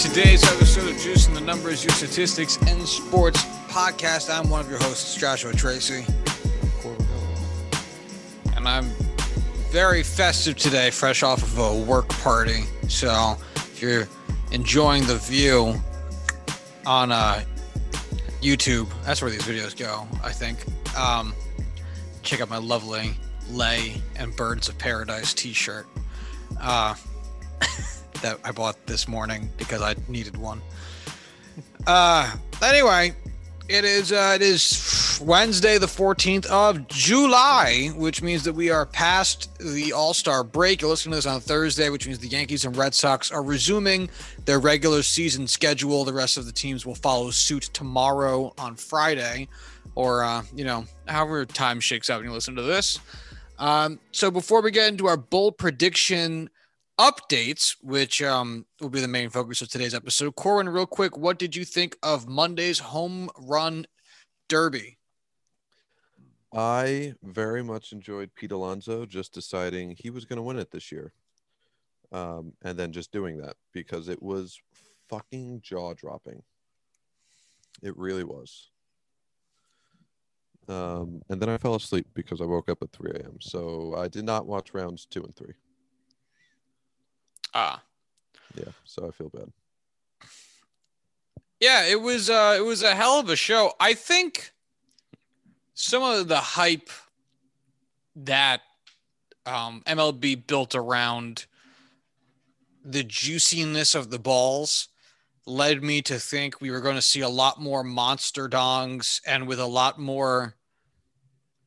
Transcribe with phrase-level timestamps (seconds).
[0.00, 4.34] Today's episode of Juice and the Numbers, your statistics and sports podcast.
[4.34, 6.06] I'm one of your hosts, Joshua Tracy,
[8.56, 8.86] and I'm
[9.70, 12.64] very festive today, fresh off of a work party.
[12.88, 14.08] So if you're
[14.52, 15.74] enjoying the view
[16.86, 17.44] on uh,
[18.40, 20.64] YouTube, that's where these videos go, I think.
[20.96, 21.34] Um,
[22.22, 23.12] check out my lovely
[23.50, 25.86] Lay and Birds of Paradise t-shirt
[26.58, 26.94] uh,
[28.22, 30.60] that I bought this morning because I needed one.
[31.86, 32.30] Uh,
[32.62, 33.14] anyway,
[33.68, 38.86] it is uh, it is Wednesday, the 14th of July, which means that we are
[38.86, 40.80] past the All Star break.
[40.80, 44.10] You're listening to this on Thursday, which means the Yankees and Red Sox are resuming
[44.44, 46.04] their regular season schedule.
[46.04, 49.48] The rest of the teams will follow suit tomorrow on Friday,
[49.94, 52.98] or uh, you know, however time shakes out when you listen to this.
[53.58, 56.48] Um, so before we get into our bold prediction
[57.00, 60.36] updates, which um, will be the main focus of today's episode.
[60.36, 63.86] Corwin, real quick, what did you think of Monday's home run
[64.48, 64.98] derby?
[66.52, 70.92] I very much enjoyed Pete Alonso just deciding he was going to win it this
[70.92, 71.12] year.
[72.12, 74.60] Um, and then just doing that because it was
[75.08, 76.42] fucking jaw dropping.
[77.82, 78.68] It really was.
[80.68, 83.38] Um, and then I fell asleep because I woke up at 3 a.m.
[83.40, 85.54] So I did not watch rounds two and three.
[87.54, 87.82] Ah,
[88.56, 89.50] Yeah, so I feel bad.
[91.60, 93.72] yeah, it was uh, it was a hell of a show.
[93.80, 94.52] I think
[95.74, 96.90] some of the hype
[98.16, 98.60] that
[99.46, 101.46] um, MLB built around
[102.84, 104.88] the juiciness of the balls
[105.46, 109.46] led me to think we were going to see a lot more monster dongs and
[109.46, 110.54] with a lot more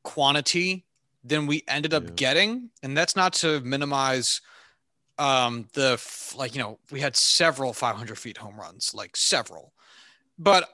[0.03, 0.85] quantity
[1.23, 2.09] than we ended up Yeah.
[2.15, 2.69] getting.
[2.81, 4.41] And that's not to minimize
[5.19, 6.01] um the
[6.35, 9.73] like you know we had several 500 feet home runs like several.
[10.37, 10.69] But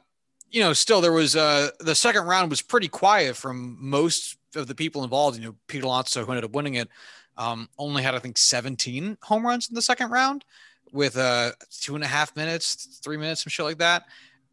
[0.50, 4.68] you know still there was uh the second round was pretty quiet from most of
[4.68, 5.38] the people involved.
[5.38, 6.90] You know pete alonso who ended up winning it
[7.38, 10.46] um only had i think 17 home runs in the second round
[10.92, 14.04] with uh two and a half minutes three minutes some shit like that.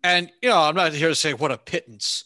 [0.05, 2.25] And you know i'm not here to say what a pittance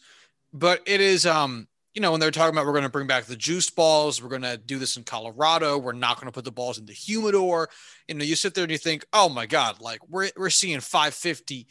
[0.53, 3.25] but it is um you know when they're talking about we're going to bring back
[3.25, 6.45] the juice balls we're going to do this in colorado we're not going to put
[6.45, 7.69] the balls in the humidor
[8.09, 10.81] you know you sit there and you think oh my god like we're, we're seeing
[10.81, 11.67] 550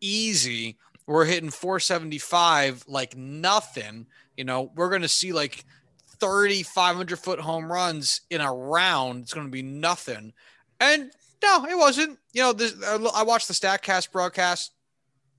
[0.00, 5.64] easy we're hitting 475 like nothing you know we're going to see like
[6.20, 10.32] 30 500 foot home runs in a round it's going to be nothing.
[10.80, 11.10] And
[11.42, 12.74] no it wasn't you know this,
[13.14, 14.72] i watched the statcast broadcast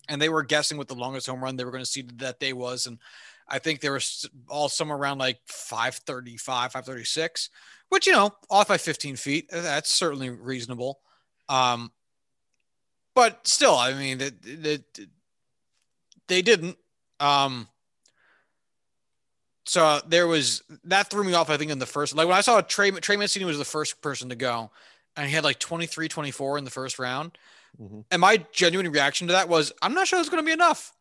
[0.07, 2.39] and they were guessing what the longest home run they were going to see that
[2.39, 2.99] day was and
[3.47, 4.01] i think they were
[4.47, 7.49] all somewhere around like 535 536
[7.89, 10.99] which you know off by 15 feet that's certainly reasonable.
[11.49, 11.91] Um
[13.13, 14.83] but still i mean that that
[16.27, 16.77] they didn't
[17.19, 17.67] um
[19.65, 22.41] so there was that threw me off i think in the first like when i
[22.41, 24.71] saw trey trey mancini was the first person to go
[25.15, 27.37] and he had like 23 24 in the first round.
[27.81, 28.05] Mhm.
[28.09, 30.93] and my genuine reaction to that was i'm not sure it's going to be enough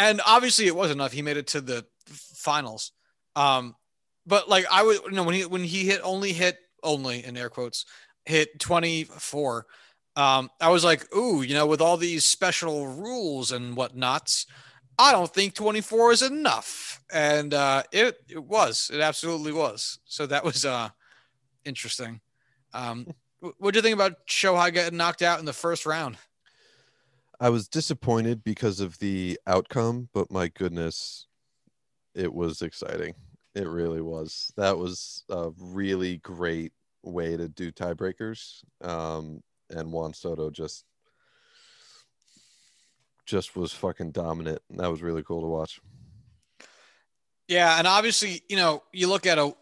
[0.00, 1.12] and obviously it was enough.
[1.12, 2.92] He made it to the finals.
[3.36, 3.76] Um
[4.26, 7.36] but like i would you know when he when he hit only hit only in
[7.36, 7.84] air quotes
[8.24, 9.66] hit 24
[10.16, 14.46] um i was like ooh you know with all these special rules and whatnots
[14.98, 17.00] i don't think 24 is enough.
[17.12, 19.98] And uh it it was it absolutely was.
[20.04, 20.90] So that was uh
[21.64, 22.20] interesting.
[22.72, 23.06] Um
[23.58, 26.18] what do you think about Shohei getting knocked out in the first round
[27.40, 31.26] I was disappointed because of the outcome, but my goodness,
[32.14, 33.14] it was exciting.
[33.54, 34.52] It really was.
[34.56, 38.62] That was a really great way to do tiebreakers.
[38.82, 40.84] Um, and Juan Soto just
[43.24, 44.60] just was fucking dominant.
[44.70, 45.80] That was really cool to watch.
[47.48, 49.52] Yeah, and obviously, you know, you look at a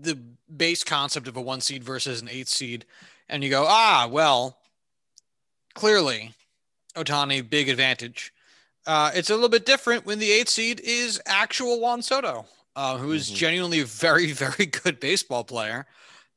[0.00, 0.18] the
[0.56, 2.86] base concept of a one seed versus an eight seed,
[3.28, 4.58] and you go, ah, well,
[5.74, 6.32] clearly,
[6.94, 8.32] Ohtani big advantage.
[8.86, 12.46] Uh, it's a little bit different when the eighth seed is actual Juan Soto,
[12.76, 13.34] uh, who is Mhm.
[13.36, 15.86] genuinely a very, very good baseball player.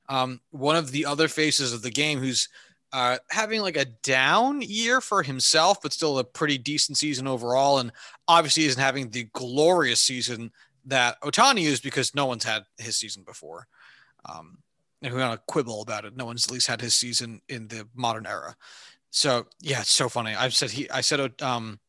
[0.09, 2.47] Um, one of the other faces of the game who's
[2.93, 7.79] uh, having like a down year for himself, but still a pretty decent season overall.
[7.79, 7.91] And
[8.29, 10.53] obviously isn't having the glorious season
[10.85, 13.67] that Ohtani is because no one's had his season before.
[14.23, 14.59] Um,
[15.01, 16.15] and we're gonna quibble about it.
[16.15, 18.55] No one's at least had his season in the modern era.
[19.17, 20.35] So yeah, it's so funny.
[20.35, 21.79] I've said he, I said, um,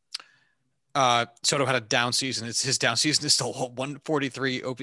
[0.95, 2.49] uh, Soto had a down season.
[2.49, 4.81] It's his down season is still 143 OP.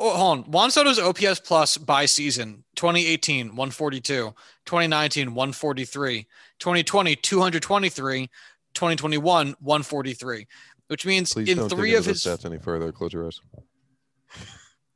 [0.00, 0.50] Oh, hold on.
[0.50, 4.34] Juan Soto's OPS plus by season 2018, 142,
[4.66, 6.26] 2019, 143,
[6.58, 8.26] 2020, 223,
[8.74, 10.46] 2021, 143,
[10.88, 12.24] which means Please in three of his.
[12.24, 12.90] stats any further.
[12.90, 13.40] Close your eyes.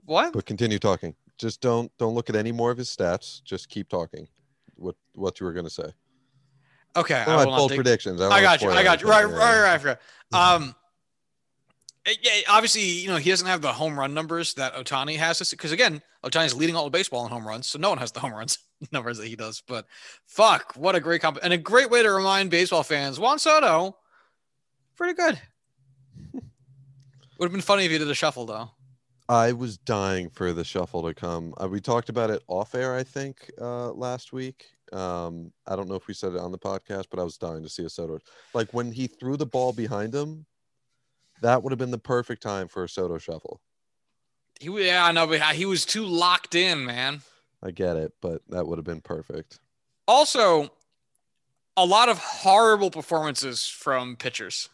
[0.04, 0.32] What?
[0.32, 1.14] But continue talking.
[1.38, 3.40] Just don't don't look at any more of his stats.
[3.44, 4.26] Just keep talking.
[4.74, 5.92] What what you were gonna say?
[6.96, 7.22] Okay.
[7.26, 8.20] Oh, I will bold dig- predictions.
[8.20, 8.70] I don't got you.
[8.70, 9.08] I got you.
[9.08, 9.74] Right, right, right.
[9.74, 10.00] I forgot.
[10.32, 10.74] Um,
[12.22, 15.50] yeah, obviously, you know, he doesn't have the home run numbers that Ohtani has.
[15.50, 18.20] Because again, Ohtani's leading all of baseball in home runs, so no one has the
[18.20, 18.58] home runs
[18.92, 19.62] numbers that he does.
[19.66, 19.86] But
[20.26, 23.96] fuck, what a great comp and a great way to remind baseball fans: Juan Soto,
[24.96, 25.40] pretty good.
[26.32, 28.70] Would have been funny if he did a shuffle though.
[29.28, 31.52] I was dying for the shuffle to come.
[31.62, 34.64] Uh, we talked about it off air, I think, uh, last week.
[34.92, 37.62] Um, I don't know if we said it on the podcast, but I was dying
[37.62, 38.18] to see a Soto.
[38.54, 40.46] Like when he threw the ball behind him,
[41.42, 43.60] that would have been the perfect time for a Soto shuffle.
[44.60, 47.22] He, yeah, I know, but he was too locked in, man.
[47.62, 49.60] I get it, but that would have been perfect.
[50.06, 50.72] Also,
[51.76, 54.68] a lot of horrible performances from pitchers.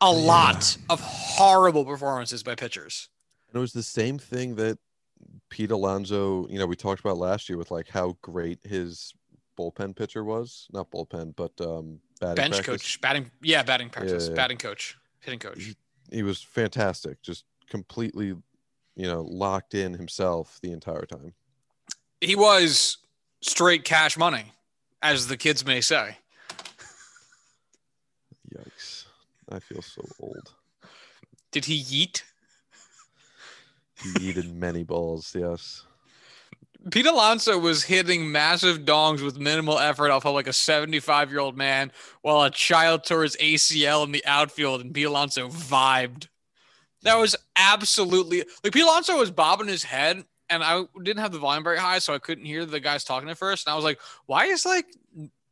[0.00, 0.12] A Yeah.
[0.12, 3.08] lot of horrible performances by pitchers.
[3.48, 4.78] And it was the same thing that
[5.48, 9.12] Pete Alonso, you know, we talked about last year with like how great his
[9.58, 10.68] bullpen pitcher was.
[10.72, 12.82] Not bullpen, but um batting Bench practice.
[12.82, 14.34] coach, batting, yeah, batting practice, yeah.
[14.34, 15.74] batting coach, hitting coach.
[16.12, 21.34] He was fantastic, just completely, you know, locked in himself the entire time.
[22.20, 22.98] He was
[23.40, 24.52] straight cash money,
[25.02, 26.18] as the kids may say.
[28.54, 29.04] Yikes.
[29.50, 30.54] I feel so old.
[31.52, 32.22] Did he yeet?
[34.02, 35.84] He needed many balls, yes.
[36.90, 41.40] Pete Alonso was hitting massive dongs with minimal effort off of like a 75 year
[41.40, 41.92] old man
[42.22, 46.28] while a child tore his ACL in the outfield and Pete Alonso vibed.
[47.02, 51.38] That was absolutely like Pete Alonso was bobbing his head and I didn't have the
[51.38, 53.66] volume very high, so I couldn't hear the guys talking at first.
[53.66, 54.86] And I was like, why is like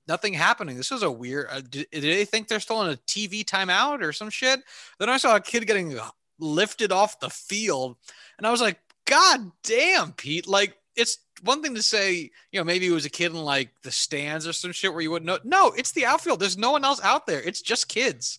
[0.08, 0.76] nothing happening?
[0.76, 1.46] This is a weird.
[1.50, 4.60] Uh, did, did they think they're still in a TV timeout or some shit?
[4.98, 5.98] Then I saw a kid getting
[6.38, 7.96] lifted off the field
[8.38, 10.46] and I was like, God damn, Pete.
[10.46, 13.70] Like, it's one thing to say, you know, maybe it was a kid in like
[13.82, 15.38] the stands or some shit where you wouldn't know.
[15.44, 16.40] No, it's the outfield.
[16.40, 17.40] There's no one else out there.
[17.40, 18.38] It's just kids.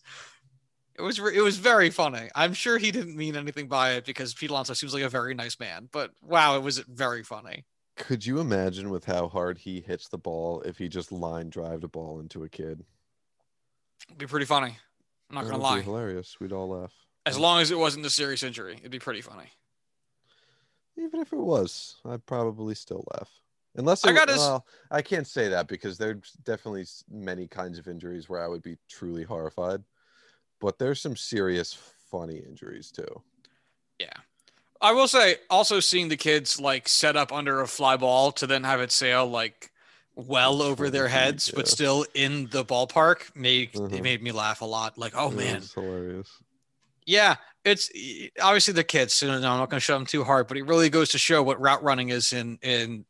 [0.97, 2.29] It was it was very funny.
[2.35, 5.33] I'm sure he didn't mean anything by it because Pete Alonso seems like a very
[5.33, 5.87] nice man.
[5.91, 7.63] But wow, it was very funny.
[7.95, 11.81] Could you imagine with how hard he hits the ball if he just line drive
[11.81, 12.83] the ball into a kid?
[14.09, 14.77] It'd be pretty funny.
[15.29, 15.81] I'm not That gonna lie.
[15.81, 16.37] hilarious.
[16.39, 16.93] We'd all laugh.
[17.29, 19.49] As long as it wasn't a serious injury, it'd be pretty funny.
[20.97, 23.29] Even if it was, I'd probably still laugh.
[23.75, 27.77] Unless I it, got his- well, I can't say that because there's definitely many kinds
[27.79, 29.83] of injuries where I would be truly horrified.
[30.59, 31.73] But there's some serious
[32.11, 33.21] funny injuries too.
[33.99, 34.11] Yeah.
[34.81, 38.47] I will say also seeing the kids like set up under a fly ball to
[38.47, 39.71] then have it sail like
[40.15, 44.01] well over their 20 feet, heads, but still in the ballpark made it Mhm.
[44.01, 44.97] made me laugh a lot.
[44.97, 45.61] Like, oh It man.
[45.75, 46.29] hilarious.
[47.09, 47.89] Yeah, it's
[48.39, 49.15] obviously the kids.
[49.15, 51.17] So no, I'm not going to show them too hard, but it really goes to
[51.17, 53.03] show what route running is in in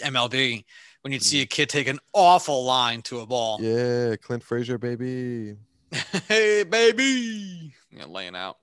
[0.00, 0.64] MLB
[1.00, 3.58] when you'd see a kid take an awful line to a ball.
[3.62, 5.56] Yeah, Clint Frazier, baby.
[6.28, 8.58] hey, baby, yeah, laying out.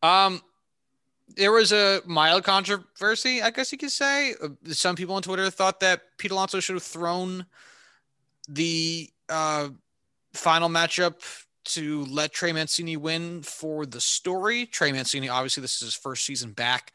[0.00, 0.42] Um,
[1.36, 4.34] there was a mild controversy, I guess you could say.
[4.40, 7.46] Uh, Some people on Twitter thought that Pete Alonso should have thrown
[8.48, 9.70] the uh,
[10.34, 11.20] final matchup
[11.68, 14.66] to let Trey Mancini win for the story.
[14.66, 16.92] Trey Mancini, obviously, this is his first season back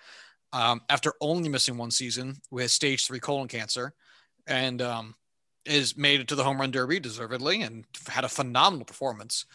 [0.52, 3.94] um, after only missing one season with stage three colon cancer,
[4.48, 5.16] and um,
[5.66, 9.46] is made it to the home run derby deservedly and had a phenomenal performance.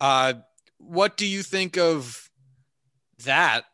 [0.00, 0.34] Uh,
[0.78, 2.30] what do you think of
[3.24, 3.64] that?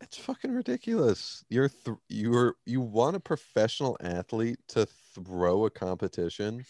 [0.00, 1.44] It's fucking ridiculous.
[1.50, 6.64] You're th- you're you want a professional athlete to throw a competition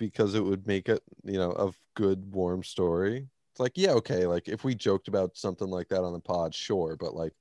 [0.00, 3.28] because it would make it, you know, a good warm story.
[3.52, 6.54] It's like, yeah, okay, like if we joked about something like that on the pod,
[6.54, 7.34] sure, but like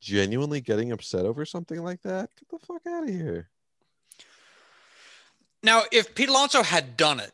[0.00, 3.48] genuinely getting upset over something like that, get the fuck out of here.
[5.62, 7.32] Now, if Pete Alonso had done it,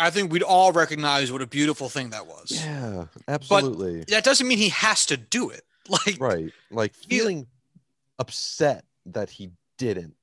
[0.00, 2.50] I think we'd all recognize what a beautiful thing that was.
[2.50, 4.00] Yeah, absolutely.
[4.00, 5.62] But That doesn't mean he has to do it.
[6.06, 6.52] Like, right.
[6.70, 7.48] Like feeling
[8.20, 10.14] upset that he didn't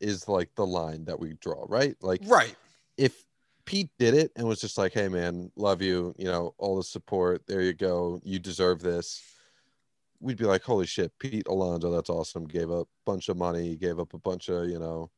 [0.00, 1.94] is like the line that we draw, right?
[2.00, 2.56] Like right.
[3.00, 3.24] If
[3.64, 6.14] Pete did it and was just like, "Hey, man, love you.
[6.18, 7.46] You know, all the support.
[7.46, 8.20] There you go.
[8.24, 9.22] You deserve this."
[10.20, 12.44] We'd be like, "Holy shit, Pete Alonso, that's awesome.
[12.46, 13.76] Gave up a bunch of money.
[13.76, 15.10] Gave up a bunch of, you know,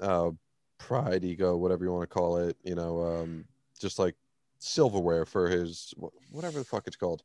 [0.00, 0.30] uh,
[0.78, 2.56] pride, ego, whatever you want to call it.
[2.64, 3.44] You know, um,
[3.80, 4.16] just like
[4.58, 5.94] silverware for his
[6.30, 7.22] whatever the fuck it's called.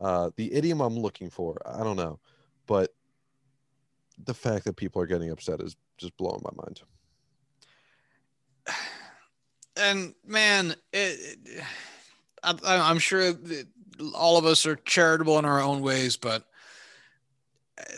[0.00, 2.20] Uh, the idiom I'm looking for, I don't know,
[2.66, 2.94] but
[4.24, 6.82] the fact that people are getting upset is just blowing my mind.
[9.78, 11.64] And man, it, it,
[12.42, 13.34] I, I'm sure
[14.14, 16.44] all of us are charitable in our own ways, but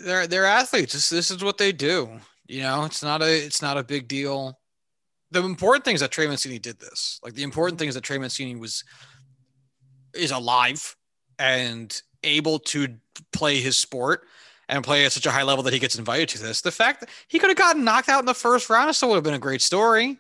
[0.03, 0.93] they're they're athletes.
[0.93, 2.09] This, this is what they do.
[2.47, 4.59] You know, it's not a it's not a big deal.
[5.31, 7.21] The important thing is that Trey Mancini did this.
[7.23, 8.85] Like the important thing is that Trey Mancini was
[10.15, 10.97] is alive
[11.39, 12.89] and able to
[13.33, 14.27] play his sport
[14.69, 16.61] and play at such a high level that he gets invited to this.
[16.61, 19.17] The fact that he could have gotten knocked out in the first round still would
[19.17, 20.19] have been a great story.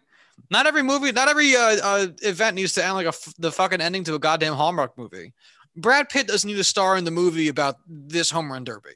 [0.48, 4.04] Not every movie, not every uh, uh, event needs to end like the fucking ending
[4.04, 5.32] to a goddamn Hallmark movie.
[5.76, 8.90] Brad Pitt doesn't need to star in the movie about this home run derby.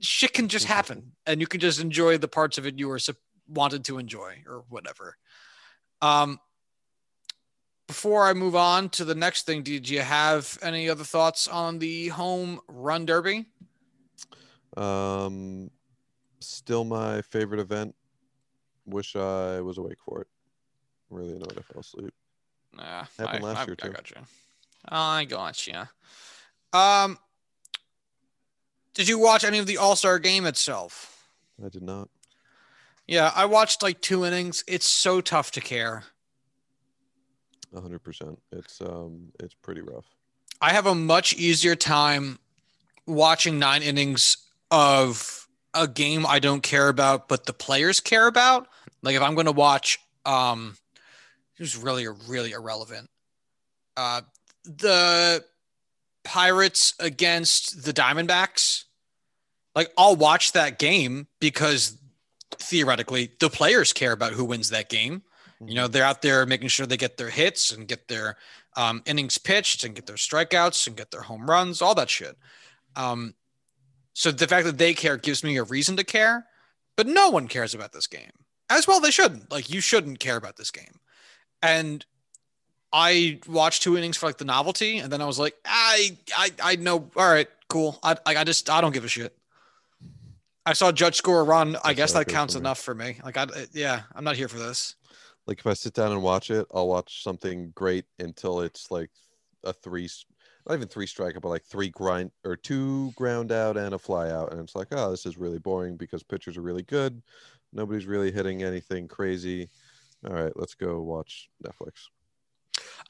[0.00, 2.98] Shit can just happen, and you can just enjoy the parts of it you were
[2.98, 3.14] su-
[3.48, 5.16] wanted to enjoy, or whatever.
[6.00, 6.38] Um,
[7.86, 11.78] before I move on to the next thing, did you have any other thoughts on
[11.78, 13.46] the home run derby?
[14.76, 15.70] Um,
[16.40, 17.94] still my favorite event.
[18.86, 20.26] Wish I was awake for it.
[21.10, 22.12] Really annoyed I fell asleep.
[22.74, 23.92] Nah, Happened I, last I, year, I too.
[23.92, 24.16] got you.
[24.88, 26.78] I got you.
[26.78, 27.18] Um,
[28.94, 31.28] did you watch any of the All Star game itself?
[31.64, 32.08] I did not.
[33.06, 34.64] Yeah, I watched like two innings.
[34.66, 36.04] It's so tough to care.
[37.74, 38.38] hundred percent.
[38.52, 40.06] It's um, it's pretty rough.
[40.60, 42.38] I have a much easier time
[43.06, 44.36] watching nine innings
[44.70, 48.68] of a game I don't care about, but the players care about.
[49.02, 50.76] Like if I'm going to watch, um,
[51.56, 53.08] who's really, really irrelevant.
[53.96, 54.22] Uh,
[54.64, 55.44] the
[56.24, 58.84] Pirates against the Diamondbacks.
[59.74, 61.98] Like I'll watch that game because
[62.52, 65.22] theoretically the players care about who wins that game.
[65.64, 68.36] You know, they're out there making sure they get their hits and get their
[68.76, 72.36] um, innings pitched and get their strikeouts and get their home runs, all that shit.
[72.96, 73.34] Um,
[74.14, 76.46] so the fact that they care gives me a reason to care,
[76.96, 78.30] but no one cares about this game.
[78.70, 79.50] As well, they shouldn't.
[79.50, 81.00] Like, you shouldn't care about this game.
[81.62, 82.04] And
[82.92, 86.50] I watched two innings for like the novelty, and then I was like, I, I,
[86.62, 87.10] I know.
[87.16, 87.98] All right, cool.
[88.02, 89.36] I, I I just, I don't give a shit.
[90.64, 91.76] I saw Judge score a run.
[91.76, 93.18] I That's guess that counts enough for me.
[93.24, 94.94] Like, I, yeah, I'm not here for this.
[95.46, 99.10] Like if I sit down and watch it, I'll watch something great until it's like
[99.64, 100.08] a three,
[100.66, 104.30] not even three strikeout, but like three grind or two ground out and a fly
[104.30, 107.22] out, and it's like, oh, this is really boring because pitchers are really good.
[107.72, 109.68] Nobody's really hitting anything crazy.
[110.26, 112.08] All right, let's go watch Netflix.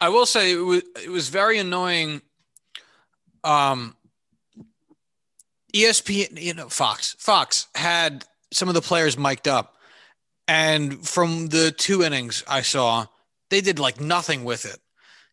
[0.00, 2.22] I will say it was it was very annoying.
[3.44, 3.96] Um,
[5.74, 9.76] ESPN, you know, Fox, Fox had some of the players mic'd up,
[10.46, 13.06] and from the two innings I saw,
[13.50, 14.78] they did like nothing with it.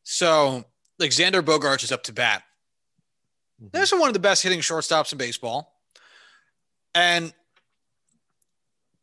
[0.03, 0.65] So,
[0.99, 2.43] like Xander Bogaerts is up to bat.
[3.61, 3.71] Mhm.
[3.71, 5.81] There's one of the best hitting shortstops in baseball,
[6.93, 7.33] and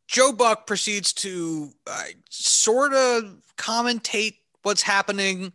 [0.07, 5.53] Joe Buck proceeds to uh, sort of commentate what's happening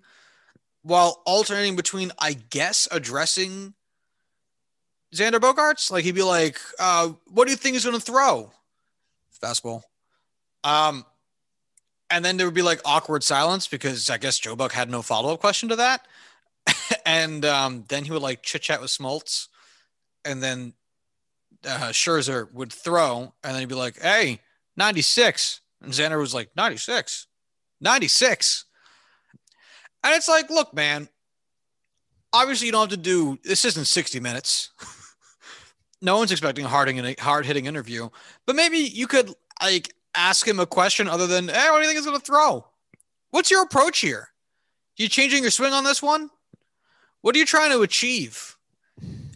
[0.83, 3.74] while alternating between, I guess, addressing
[5.13, 5.91] Xander Bogaerts.
[5.91, 8.51] Like he'd be like, uh, "What do you think he's going to throw?"
[9.41, 9.83] Fastball.
[10.63, 11.05] Um,
[12.10, 15.01] and then there would be like awkward silence because I guess Joe Buck had no
[15.01, 16.07] follow up question to that.
[17.05, 19.47] and um, then he would like chit chat with Smoltz,
[20.25, 20.73] and then
[21.65, 24.39] uh, Scherzer would throw, and then he'd be like, "Hey,
[24.77, 27.27] 96," and Xander was like, "96,
[27.79, 28.65] 96."
[30.03, 31.09] And it's like, look, man,
[32.33, 34.71] obviously you don't have to do this isn't 60 minutes.
[36.01, 38.09] no one's expecting a hard hard hitting interview,
[38.45, 41.87] but maybe you could like ask him a question other than, hey, what do you
[41.87, 42.65] think he's going to throw?
[43.29, 44.29] What's your approach here?
[44.97, 46.29] You changing your swing on this one?
[47.21, 48.57] What are you trying to achieve?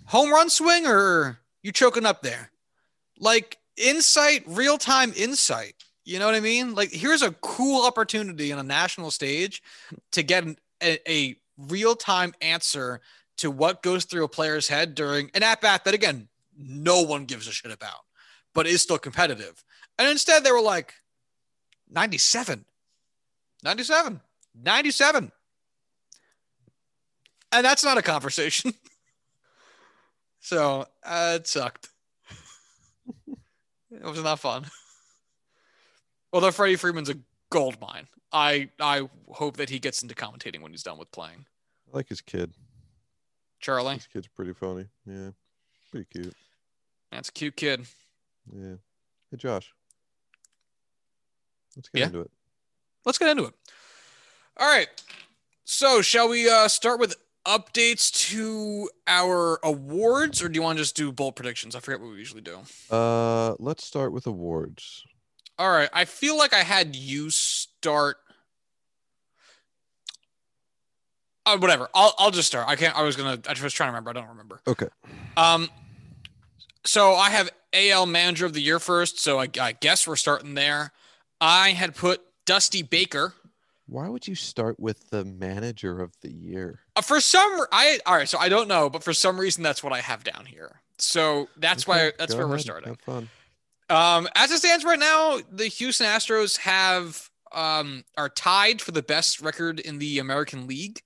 [0.06, 2.52] Home run swing or you choking up there?
[3.20, 5.76] Like insight, real time insight.
[6.04, 6.76] You know what I mean?
[6.76, 9.64] Like here's a cool opportunity on a national stage
[10.12, 13.02] to get an, a, a real time answer
[13.38, 16.28] to what goes through a player's head during an at bat that again
[16.58, 18.02] no one gives a shit about,
[18.54, 19.64] but is still competitive.
[19.98, 20.94] And instead they were like
[21.90, 22.66] 97,
[23.64, 24.22] 97,
[24.64, 25.32] 97.
[27.56, 28.74] And that's not a conversation.
[30.40, 31.90] so uh, it sucked.
[33.28, 34.66] it was not fun.
[36.34, 37.18] Although Freddie Freeman's a
[37.50, 38.08] gold mine.
[38.34, 41.46] I I hope that he gets into commentating when he's done with playing.
[41.94, 42.52] I like his kid.
[43.62, 44.88] Charlie, His kid's pretty funny.
[45.08, 45.30] Yeah,
[45.92, 46.36] pretty cute.
[47.12, 47.86] that's a cute kid.
[48.54, 48.76] Yeah.
[49.32, 49.74] Hey, Josh.
[51.76, 52.06] Let's get Yeah?
[52.08, 52.32] into it.
[53.06, 53.54] Let's get into it.
[54.58, 54.88] All right.
[55.64, 60.84] So, shall we uh, start with updates to our awards, or do you want to
[60.84, 61.76] just do bold predictions?
[61.76, 62.60] I forget what we usually do.
[62.90, 65.06] Uh, let's start with awards.
[65.58, 65.90] All right.
[65.94, 68.18] I feel like I had you start.
[71.46, 71.88] Uh, whatever.
[71.94, 72.68] I'll I'll just start.
[72.68, 72.98] I can't.
[72.98, 73.40] I was gonna.
[73.48, 74.10] I was trying to remember.
[74.10, 74.62] I don't remember.
[74.68, 74.88] Okay.
[75.38, 75.70] Um.
[76.86, 79.20] So I have AL Manager of the Year first.
[79.20, 80.92] So I, I guess we're starting there.
[81.40, 83.34] I had put Dusty Baker.
[83.88, 86.82] Why would you start with the manager of the year?
[86.96, 88.30] Uh, for some, I all right.
[88.30, 90.82] So I don't know, but for some reason, that's what I have down here.
[90.98, 92.90] So that's Okay, why that's where we're starting.
[92.90, 93.30] Have fun.
[93.90, 99.04] Um, as it stands right now, the Houston Astros have um are tied for the
[99.04, 101.02] best record in the American League.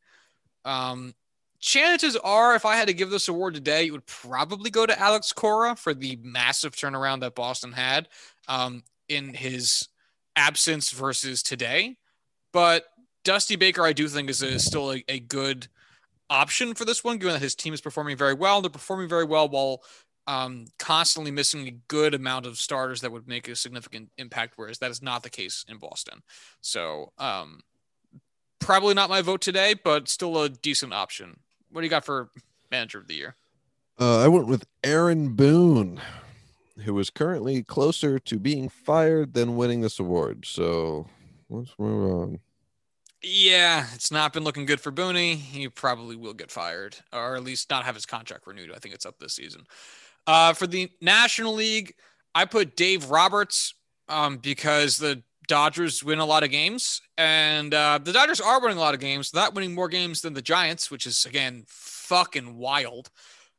[0.66, 1.16] Um,
[1.60, 5.00] chances are, if I had to give this award today, it would probably go to
[5.00, 8.08] Alex Cora for the massive turnaround that Boston had
[8.48, 9.88] um, in his
[10.36, 11.98] absence versus today.
[12.52, 12.86] But
[13.24, 15.68] Dusty Baker, I do think, is, is still a, a good
[16.30, 18.62] option for this one, given that his team is performing very well.
[18.62, 19.82] They're performing very well while
[20.28, 24.78] um, constantly missing a good amount of starters that would make a significant impact, whereas
[24.80, 26.22] that is not the case in Boston.
[26.62, 27.62] So, um,
[28.60, 31.40] probably not my vote today, but still a decent option.
[31.72, 32.30] What do you got for
[32.72, 33.36] manager of the year?
[34.00, 36.00] Uh, I went with Aaron Boone,
[36.84, 40.46] who is currently closer to being fired than winning this award.
[40.46, 41.08] So
[41.50, 42.40] let's move on.
[43.22, 45.36] Yeah, it's not been looking good for Booney.
[45.36, 48.72] He probably will get fired, or at least not have his contract renewed.
[48.74, 49.66] I think it's up this season.
[50.26, 51.96] Uh, for the National League,
[52.34, 53.74] I put Dave Roberts
[54.08, 58.78] um, because the Dodgers win a lot of games, and uh, the Dodgers are winning
[58.78, 59.34] a lot of games.
[59.34, 63.10] Not winning more games than the Giants, which is again fucking wild.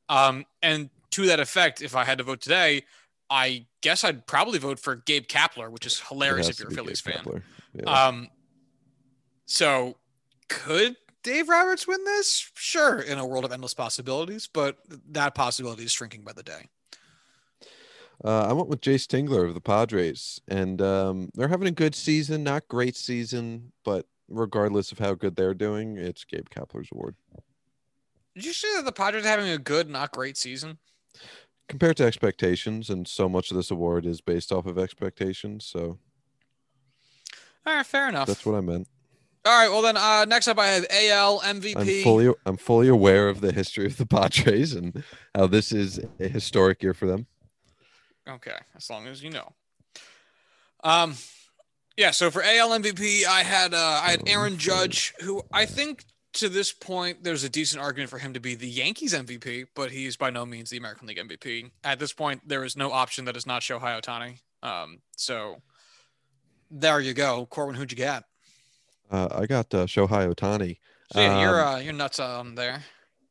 [0.09, 2.85] Um, and to that effect, if I had to vote today,
[3.29, 7.01] I guess I'd probably vote for Gabe Kapler, which is hilarious if you're a Phillies
[7.01, 7.25] Gabe fan.
[7.25, 7.43] Kapler.
[7.75, 8.07] Yeah.
[8.07, 8.29] Um,
[9.47, 9.97] so
[10.49, 12.51] could Dave Roberts win this?
[12.55, 14.79] Sure, in a world of endless possibilities, but
[15.11, 16.69] that possibility is shrinking by the day.
[18.23, 21.95] Uh, I went with Jayce Tingler of the Padres, and um, they're having a good
[21.95, 27.17] season, not great season, but regardless of how good they're doing, it's Gabe Kapler's award
[28.35, 30.79] Did you say that the Padres are having a good, not great season?
[31.71, 35.65] compared to expectations, and so much of this award is based off of expectations.
[35.65, 35.99] So
[37.67, 38.27] All right, fair enough.
[38.27, 38.89] that's what I meant.
[39.45, 41.77] All right, well then, uh, next up I have AL MVP.
[41.77, 45.03] I'm fully I'm fully aware of the history of the Padres and
[45.35, 47.27] how this is a historic year for them.
[48.29, 49.53] Okay, as long as you know.
[50.85, 51.15] Um,
[51.97, 52.11] yeah.
[52.11, 56.49] So for AL MVP, I had uh, I had Aaron Judge, who I think to
[56.49, 60.17] this point there's a decent argument for him to be the Yankees MVP, but he's
[60.17, 61.71] by no means the American League MVP.
[61.83, 64.39] At this point, there is no option that is not Shohei Ohtani.
[64.63, 65.57] Um, so
[66.71, 67.75] there you go, Corwin.
[67.75, 68.25] Who'd you get?
[69.11, 70.79] Uh, I got uh, Shohei Ohtani.
[71.13, 72.85] So yeah, you're Um, uh, you're nuts on there.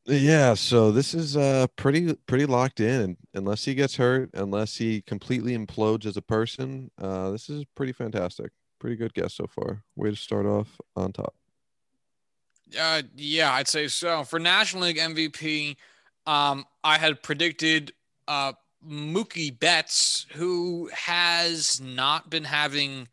[0.06, 3.16] Yeah, so this is uh pretty pretty locked in.
[3.34, 7.92] Unless he gets hurt, unless he completely implodes as a person, uh, this is pretty
[7.92, 8.50] fantastic.
[8.78, 9.82] Pretty good guess so far.
[9.96, 11.34] Way to start off on top.
[12.78, 14.24] Uh, yeah, I'd say so.
[14.24, 15.76] For National League MVP,
[16.26, 17.92] um, I had predicted
[18.28, 18.52] uh,
[18.86, 23.08] Mookie Betts, who has not been having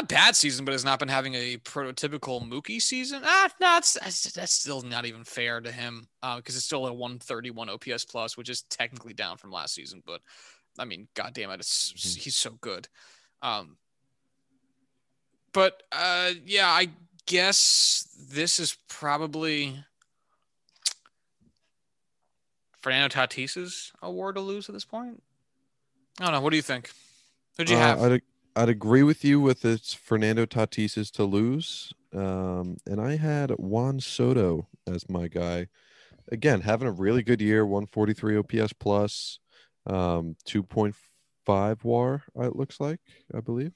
[0.00, 3.22] a bad season, but has not been having a prototypical Mookie season.
[3.24, 3.94] Ah, no, that's,
[4.32, 8.48] that's, still not even fair to him because it's still a 131 OPS plus, which
[8.48, 10.02] is technically down from last season.
[10.06, 10.20] But
[10.78, 12.16] I mean, goddamn it, Mhm.
[12.16, 12.88] he's so good.
[13.42, 13.76] Um,
[15.52, 16.88] but uh, yeah, I
[17.26, 19.84] guess this is probably
[22.80, 25.22] Fernando Tatis's award to lose at this point.
[26.18, 26.40] I don't know.
[26.40, 26.90] What do you think?
[27.56, 28.02] Who'd you Uh, have?
[28.02, 28.22] I'd
[28.56, 31.92] I'd agree with you with it's Fernando Tatis's to lose.
[32.12, 35.68] Um, and I had Juan Soto as my guy.
[36.32, 39.38] Again, having a really good year, 143 OPS plus,
[39.86, 42.24] um, 2.5 WAR.
[42.38, 43.00] uh, It looks like
[43.34, 43.72] I believe.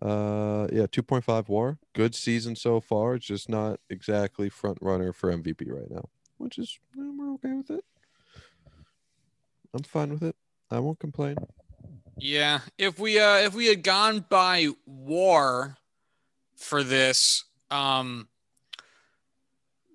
[0.00, 1.78] Uh, yeah, 2.5 WAR.
[1.94, 3.14] Good season so far.
[3.14, 6.04] It's just not exactly front runner for MVP right now,
[6.36, 7.84] which is eh, we're okay with it.
[9.74, 10.36] I'm fine with it.
[10.70, 11.36] I won't complain.
[12.18, 15.76] Yeah, if we uh if we had gone by war
[16.56, 18.28] for this, um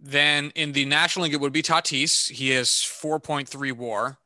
[0.04, 2.30] then in the National League it would be Tatis.
[2.30, 4.18] He has 4.3 war.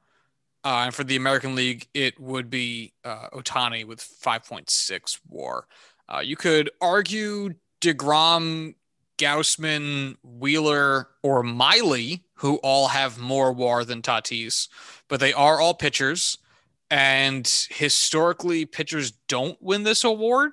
[0.63, 5.67] Uh, and for the American League, it would be uh, Ohtani with 5.6 war.
[6.09, 8.73] Uh, you could argue DeGrom,
[9.17, 14.67] Gausman, Wheeler, or Miley, who all have more war than Tatis,
[15.07, 16.39] but they are all pitchers.
[16.89, 20.51] And historically, pitchers don't win this award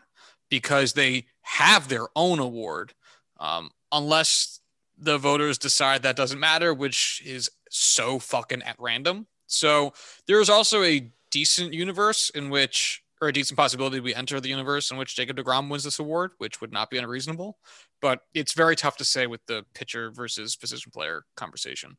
[0.48, 2.94] because they have their own award.
[3.38, 4.60] Um, unless
[4.98, 9.26] the voters decide that doesn't matter, which is so fucking at random.
[9.46, 9.92] So
[10.26, 14.90] there's also a decent universe in which, or a decent possibility we enter the universe
[14.90, 17.58] in which Jacob DeGrom wins this award, which would not be unreasonable.
[18.00, 21.96] But it's very tough to say with the pitcher versus position player conversation.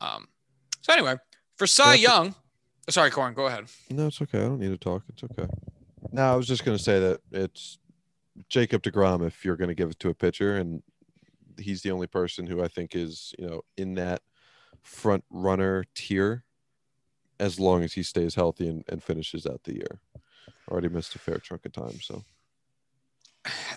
[0.00, 0.28] Um,
[0.80, 1.16] so anyway,
[1.56, 2.34] for Cy Young,
[2.88, 3.66] sorry, Corin, go ahead.
[3.90, 4.38] No, it's okay.
[4.38, 5.02] I don't need to talk.
[5.08, 5.48] It's okay.
[6.12, 7.78] No, I was just going to say that it's
[8.48, 10.82] Jacob DeGrom if you're going to give it to a pitcher, and
[11.58, 14.22] he's the only person who I think is, you know, in that
[14.82, 16.44] front runner tier
[17.40, 20.00] as long as he stays healthy and, and finishes out the year.
[20.68, 22.24] Already missed a fair chunk of time, so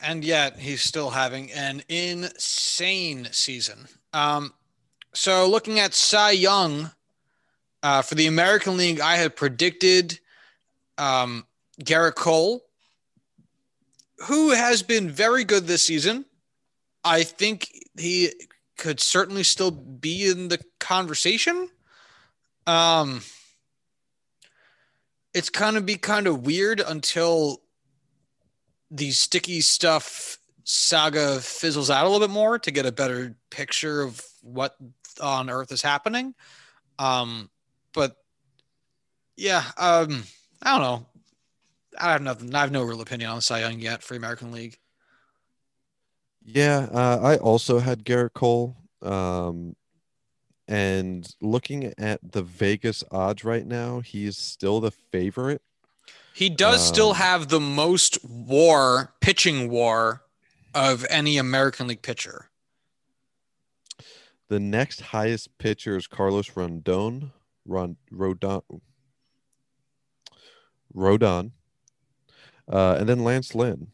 [0.01, 3.87] and yet he's still having an insane season.
[4.13, 4.53] Um,
[5.13, 6.91] so looking at Cy Young
[7.83, 10.19] uh, for the American League, I had predicted
[10.97, 11.45] um,
[11.81, 12.63] Gerrit Cole,
[14.27, 16.25] who has been very good this season.
[17.03, 18.31] I think he
[18.77, 21.69] could certainly still be in the conversation.
[22.67, 23.21] Um,
[25.33, 27.61] it's kind of be kind of weird until
[28.91, 34.01] the sticky stuff saga fizzles out a little bit more to get a better picture
[34.01, 34.75] of what
[35.21, 36.33] on earth is happening.
[36.97, 37.49] Um,
[37.93, 38.15] but
[39.35, 40.23] yeah, um,
[40.61, 41.05] I don't know.
[41.99, 42.53] I have nothing.
[42.53, 44.77] I have no real opinion on Cy Young yet for American League.
[46.43, 48.75] Yeah, uh, I also had Gerrit Cole.
[49.01, 49.75] Um,
[50.67, 55.61] and looking at the Vegas odds right now, he is still the favorite.
[56.33, 60.21] He does still Um, have the most WAR pitching WAR
[60.73, 62.49] of any American League pitcher.
[64.47, 67.31] The next highest pitcher is Carlos Rondon.
[67.69, 68.81] Ron, Rodon.
[70.95, 71.51] Rodon.
[72.71, 73.87] Uh, and then Lance Lynn.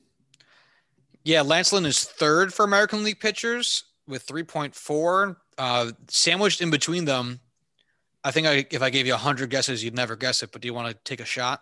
[1.23, 5.35] Yeah, Lance Lynn is third for American League pitchers with 3.4.
[5.57, 7.39] Uh, sandwiched in between them,
[8.25, 10.51] I think I, if I gave you 100 guesses, you'd never guess it.
[10.51, 11.61] But do you want to take a shot?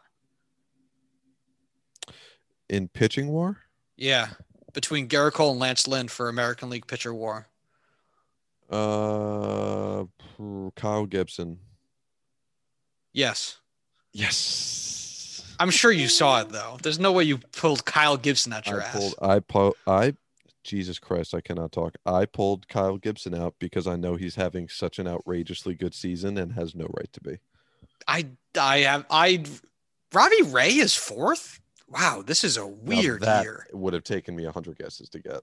[2.69, 3.57] In pitching war?
[3.97, 4.29] Yeah,
[4.73, 7.47] between Gerrit Cole and Lance Lynn for American League pitcher war.
[8.69, 10.05] Uh,
[10.75, 11.59] Kyle Gibson.
[13.13, 13.57] Yes.
[14.11, 15.53] Yes.
[15.59, 16.77] I'm sure you saw it, though.
[16.81, 18.93] There's no way you pulled Kyle Gibson out your I ass.
[18.95, 19.15] pulled.
[19.21, 20.15] I po- I.
[20.63, 21.95] Jesus Christ, I cannot talk.
[22.05, 26.37] I pulled Kyle Gibson out because I know he's having such an outrageously good season
[26.37, 27.37] and has no right to be.
[28.07, 29.43] I, I have, I,
[30.13, 31.59] Robbie Ray is fourth.
[31.89, 33.67] Wow, this is a Now weird that year.
[33.73, 35.41] would have taken me hundred guesses to get.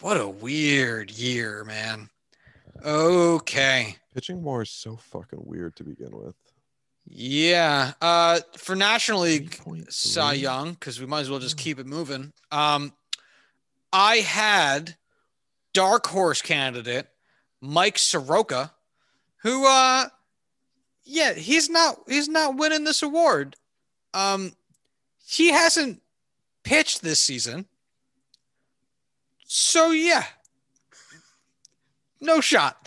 [0.00, 2.08] What a weird year, man.
[2.84, 3.96] Okay.
[4.14, 6.36] Pitching war is so fucking weird to begin with.
[7.06, 7.92] Yeah.
[8.00, 9.92] Uh, for National League, 3.3?
[9.92, 12.32] Cy Young, because we might as well just keep it moving.
[12.50, 12.92] Um,
[13.92, 14.96] I had
[15.72, 17.08] dark horse candidate
[17.60, 18.72] Mike Soroka,
[19.38, 20.06] who, uh,
[21.04, 23.56] yeah, he's not he's not winning this award.
[24.14, 24.52] Um,
[25.26, 26.00] he hasn't
[26.62, 27.66] pitched this season,
[29.46, 30.24] so yeah,
[32.20, 32.83] no shot.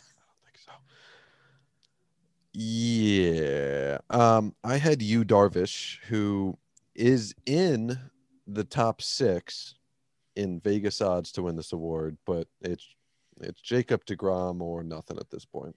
[2.60, 4.00] Yeah.
[4.10, 6.58] Um, I had Yu Darvish, who
[6.96, 8.00] is in
[8.48, 9.76] the top six
[10.36, 12.84] in Vegas odds to win this award, but it's
[13.42, 15.76] it's Jacob DeGrom or nothing at this point.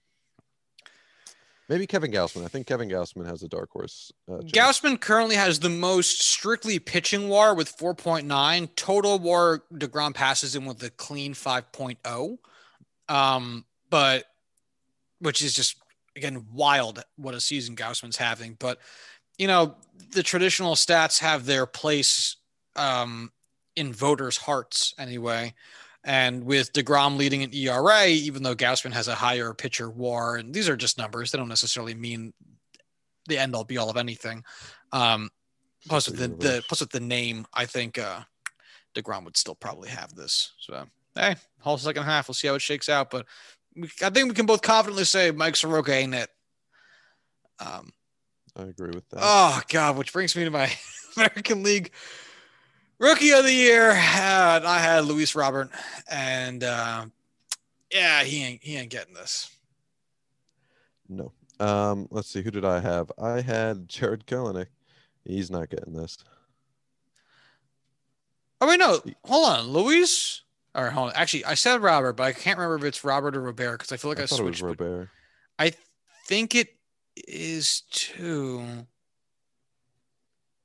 [1.69, 2.45] Maybe Kevin Gausman.
[2.45, 4.11] I think Kevin Gausman has a dark horse.
[4.27, 4.51] Uh, chance.
[4.51, 8.75] Gausman currently has the most strictly pitching WAR with 4.9.
[8.75, 12.39] Total WAR DeGrom passes him with a clean 5.0.
[13.07, 14.25] Um, but
[15.19, 15.77] which is just
[16.15, 18.55] again wild what a season Gausman's having.
[18.59, 18.79] But
[19.37, 19.75] you know,
[20.11, 22.37] the traditional stats have their place
[22.75, 23.31] um
[23.75, 25.53] in voters' hearts anyway.
[26.03, 30.51] And with DeGrom leading an ERA, even though Gausman has a higher pitcher WAR, and
[30.51, 32.33] these are just numbers, they don't necessarily mean
[33.27, 34.43] the end all be all of anything.
[34.91, 35.29] Um,
[35.87, 38.21] plus with the, the plus with the name, I think uh,
[38.95, 40.53] Degrom would still probably have this.
[40.59, 43.11] So hey, whole second half, we'll see how it shakes out.
[43.11, 43.25] But
[44.01, 46.29] I think we can both confidently say Mike Soroka ain't it.
[47.59, 47.91] Um,
[48.55, 49.19] I agree with that.
[49.21, 50.71] oh God, which brings me to my
[51.15, 51.91] American League
[52.99, 53.91] Rookie of the Year.
[53.91, 55.69] Uh, I had Luis Robert,
[56.09, 57.05] and uh,
[57.91, 59.49] yeah, he ain't he ain't getting this.
[61.07, 61.31] no.
[61.59, 62.41] Um, let's see.
[62.41, 63.11] Who did I have?
[63.21, 64.65] I had Jarred Kelenic.
[65.23, 66.17] He's not getting this.
[68.59, 70.41] Oh wait, no, hold on, Luis.
[70.73, 71.15] All right, hold on.
[71.15, 73.97] Actually, I said Robert, but I can't remember if it's Robert or Robert because I
[73.97, 74.79] feel like I, I thought it was switched.
[74.79, 75.09] Robert.
[75.59, 75.73] I
[76.27, 76.75] think it
[77.27, 78.85] is too.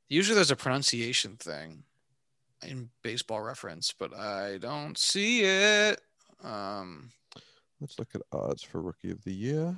[0.09, 1.83] Usually, there's a pronunciation thing.
[2.63, 6.01] in baseball reference, but I don't see it.
[6.45, 7.11] Um,
[7.81, 9.75] Let's look at odds for rookie of the year.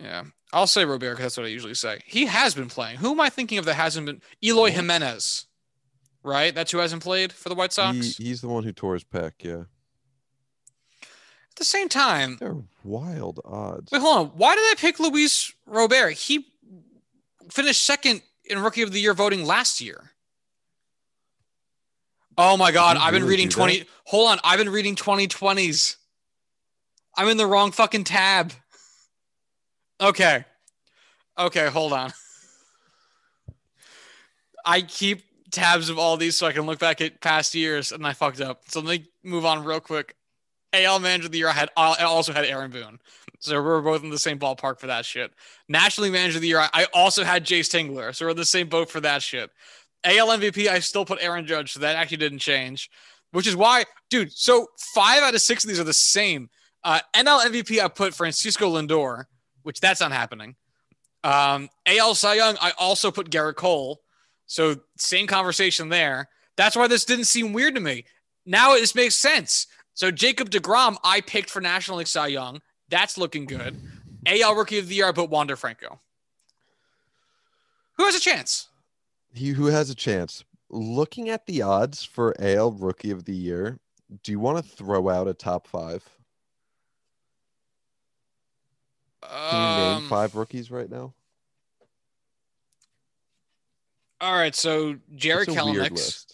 [0.00, 2.00] yeah, I'll say Robert because that's what I usually say.
[2.06, 2.98] He has been playing.
[2.98, 4.22] Who am I thinking of that hasn't been?
[4.42, 5.46] Eloy Jimenez,
[6.26, 6.54] right?
[6.54, 8.16] That's who hasn't played for the White Sox.
[8.16, 9.32] He, he's the one who tore his pec.
[9.38, 9.60] Yeah,
[11.02, 13.90] At the same time, they're wild odds.
[13.92, 14.26] wait, hold on.
[14.36, 16.12] Why did I pick Luis Robert?
[16.12, 16.46] He
[17.50, 20.10] finished second in Rookie of the Year voting last year.
[22.38, 22.98] Oh my God!
[22.98, 23.84] I've been really reading twenty.
[24.04, 25.96] Hold on, I've been reading twenty twenties.
[27.16, 28.52] I'm in the wrong fucking tab.
[30.02, 30.44] Okay.
[31.38, 32.12] Okay, hold on.
[34.66, 35.22] I keep
[35.56, 38.40] tabs of all these so I can look back at past years, and I fucked
[38.40, 38.62] up.
[38.68, 40.14] So let me move on real quick.
[40.72, 42.98] AL Manager of the Year, I had I also had Aaron Boone,
[43.40, 45.32] so we're both in the same ballpark for that shit.
[45.68, 48.36] National League Manager of the Year, I- I also had Jayce Tingler, so we're in
[48.36, 49.50] the same boat for that shit.
[50.04, 52.90] AL MVP, I still put Aaron Judge, so that actually didn't change.
[53.32, 54.32] Which is why, dude.
[54.32, 56.48] So five out of six of these are the same.
[56.84, 59.24] Uh, NL MVP, I put Francisco Lindor,
[59.62, 60.54] which that's not happening.
[61.24, 64.00] Um, AL Cy Young, I also put Gerrit Cole.
[64.46, 66.28] So same conversation there.
[66.56, 68.04] That's why this didn't seem weird to me.
[68.44, 69.66] Now it just makes sense.
[69.94, 72.60] So Jacob DeGrom, I picked for National League Cy Young.
[72.88, 73.76] That's looking good.
[74.26, 76.00] AL Rookie of the Year, I put Wander Franco.
[77.96, 78.68] Who has a chance?
[79.34, 80.44] He who has a chance.
[80.68, 83.78] Looking at the odds for AL Rookie of the Year,
[84.22, 86.04] do you want to throw out a top five?
[89.22, 91.14] Can you name Um, five rookies right now?
[94.20, 96.26] All right, so Jarred Kelenic's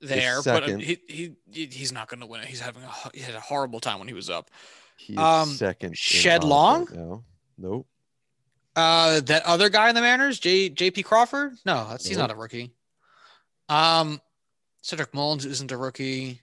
[0.00, 2.48] there, but he, he he- he's not going to win it.
[2.48, 4.50] He's having a he had a horrible time when he was up.
[4.98, 5.96] He Um, second.
[5.96, 6.84] Shed Long?
[6.86, 7.24] right now.
[7.58, 7.86] Nope.
[8.74, 11.02] Uh, that other guy in the Mariners, J J.P.
[11.04, 11.54] Crawford.
[11.64, 12.72] No, that's he's not a rookie.
[13.70, 14.20] Um,
[14.82, 16.42] Cedric Mullins isn't a rookie.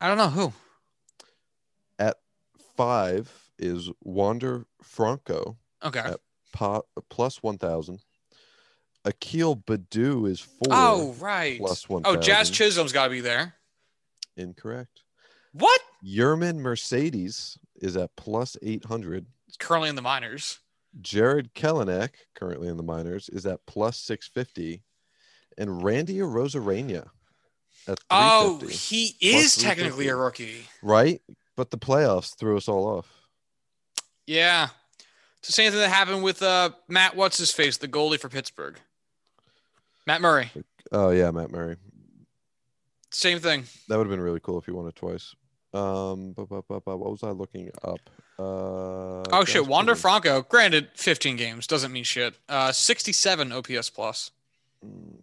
[0.00, 0.52] I don't know who.
[1.98, 2.18] At
[2.76, 6.02] Five is Wander Franco, Okay.
[6.04, 6.20] Yep.
[6.54, 8.00] Po- plus 1,000.
[9.04, 10.68] Akil Baddoo is four.
[10.70, 11.58] Oh right.
[11.58, 12.22] plus Oh, 1,000.
[12.22, 13.54] Jazz Chisholm's got to be there.
[14.36, 15.02] Incorrect.
[15.52, 15.80] What?
[16.04, 19.26] Yermín Mercedes is at plus 800.
[19.46, 20.58] It's currently in the minors.
[21.02, 24.82] Jarred Kelenic, currently in the minors, is at plus 650.
[25.58, 27.08] And Randy Arozarena
[27.86, 30.66] at Oh, he is technically a rookie.
[30.82, 31.20] right?
[31.56, 33.08] But the playoffs threw us all off.
[34.26, 34.68] Yeah.
[35.44, 38.30] It's the same thing that happened with uh Matt what's his face, the goalie for
[38.30, 38.80] Pittsburgh.
[40.06, 40.50] Matt Murray.
[40.90, 41.76] Oh, yeah, Matt Murray.
[43.10, 43.64] Same thing.
[43.88, 45.34] That would have been really cool if he won it twice.
[45.74, 48.00] Um, bu- bu- bu- bu- what was I looking up?
[48.38, 49.94] Uh, Oh shit, Wander.
[49.94, 50.40] Franco.
[50.40, 52.34] Granted, 15 games doesn't mean shit.
[52.48, 54.30] Uh, 67 OPS plus.
[54.82, 55.18] Mm,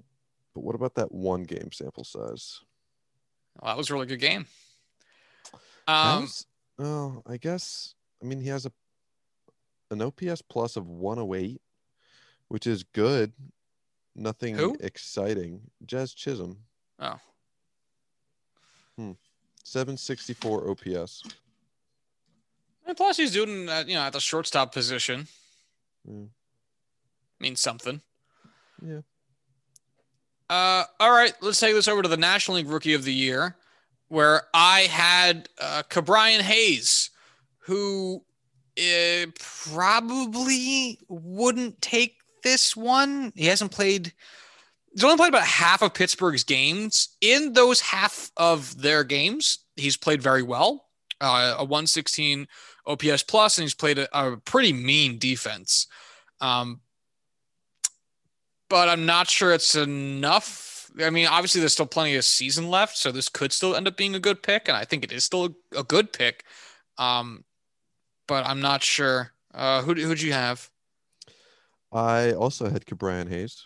[0.53, 2.61] But what about that one game sample size?
[3.59, 4.45] Well, that was a really good game.
[5.87, 6.45] Um, How's-
[6.77, 7.95] oh, I guess.
[8.21, 8.71] I mean, he has a
[9.91, 11.61] an OPS plus of 108,
[12.47, 13.33] which is good.
[14.15, 14.75] Nothing Who?
[14.79, 15.61] exciting.
[15.85, 16.57] Jazz Chisholm.
[16.99, 17.19] Oh.
[18.97, 19.11] Hmm.
[19.63, 21.23] 764 OPS.
[22.85, 25.27] and plus he's doing uh, you know at the shortstop position
[26.09, 26.29] Mm,
[27.39, 28.01] means something.
[28.83, 29.01] Yeah.
[30.49, 33.55] Uh, all right, let's take this over to the National League Rookie of the Year,
[34.07, 37.11] where I had uh, Ke'Bryan Hayes,
[37.59, 38.23] who
[38.79, 43.31] uh, probably wouldn't take this one.
[43.35, 44.13] He hasn't played.
[44.93, 47.15] He's only played about half of Pittsburgh's games.
[47.21, 50.85] In those half of their games, he's played very well.
[51.21, 52.47] Uh, a 116
[52.87, 55.87] OPS plus, and he's played a, a pretty mean defense.
[56.39, 56.81] Um,
[58.69, 60.89] but I'm not sure it's enough.
[61.01, 63.97] I mean, obviously, there's still plenty of season left, so this could still end up
[63.97, 66.43] being a good pick, and I think it is still a, a good pick.
[66.97, 67.45] Um,
[68.31, 69.33] but I'm not sure.
[69.53, 70.69] Uh, who who'd you have?
[71.91, 73.65] I also had Ke'Bryan Hayes.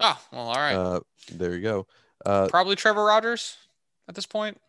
[0.00, 0.74] Oh, well, all right.
[0.74, 1.00] Uh,
[1.32, 1.86] there you go.
[2.26, 3.56] Uh, Probably Trevor Rogers
[4.08, 4.60] at this point.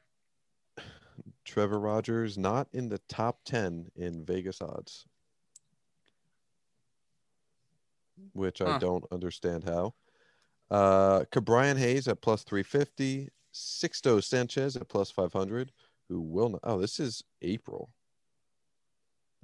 [1.43, 5.07] Trevor Rogers not in the top 10 in Vegas odds,
[8.33, 9.95] which I don't understand how.
[10.69, 15.71] Uh, Ke'Bryan Hayes at plus 350, Sixto Sanchez at plus 500,
[16.09, 16.61] who will not.
[16.63, 17.89] Oh, this is April.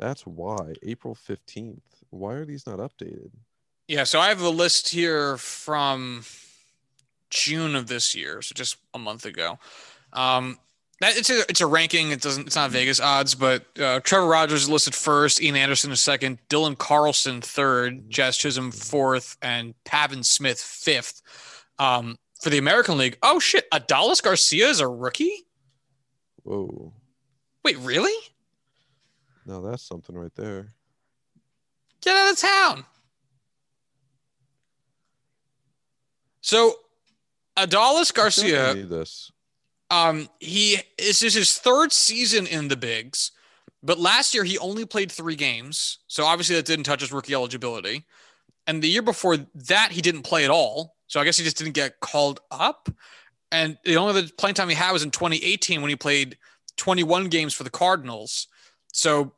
[0.02, 0.74] That's why.
[0.82, 1.80] April 15th.
[2.10, 3.30] Why are these not updated?
[3.88, 6.24] Yeah, so I have a list here from
[7.30, 9.60] June of this year, so just a month ago.
[10.12, 10.58] Um,
[11.02, 12.12] that it's a it's a ranking.
[12.12, 15.92] It doesn't it's not Vegas odds, but uh, Trevor Rogers is listed first, Ian Anderson
[15.92, 21.22] is second, Dylan Carlson third, Jazz Chisholm fourth, and Pavin Smith fifth.
[21.80, 25.46] Um, for the American League, oh shit, Adolis Garcia is a rookie.
[26.44, 26.94] Whoa.
[27.64, 28.14] Wait, really?
[29.45, 30.67] Now that's something right there.
[32.01, 32.86] Get out of town.
[36.41, 36.73] So,
[37.58, 38.73] Adolis Garcia.
[38.73, 39.32] This.
[39.91, 43.32] Um, he this is his third season in the bigs,
[43.84, 47.34] but last year he only played three games, so obviously that didn't touch his rookie
[47.34, 48.06] eligibility.
[48.67, 51.58] And the year before that, he didn't play at all, so I guess he just
[51.58, 52.89] didn't get called up.
[53.51, 56.38] And the only the playing time he had was in 2018 when he played
[56.77, 58.47] 21 games for the Cardinals.
[58.91, 59.34] So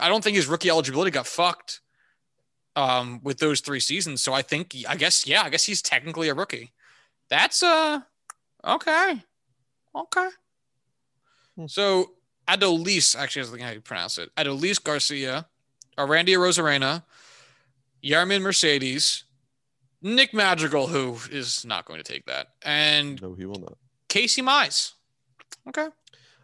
[0.00, 1.80] I don't think his rookie eligibility got fucked
[2.74, 4.22] um, with those three seasons.
[4.22, 6.72] So I think, I guess, yeah, I guess he's technically a rookie.
[7.28, 8.00] That's uh
[8.64, 9.22] okay.
[9.94, 10.28] Okay.
[11.56, 11.66] Hmm.
[11.66, 12.12] So
[12.48, 14.30] Adolis, actually, I thinking how you pronounce it.
[14.36, 15.46] Adolis Garcia,
[15.98, 17.02] Randy Arozarena,
[18.04, 19.24] Yermín Mercedes,
[20.02, 23.76] Nick Madrigal, who is not going to take that, and No, he will not.
[24.08, 24.92] Casey Mize.
[25.68, 25.88] Okay.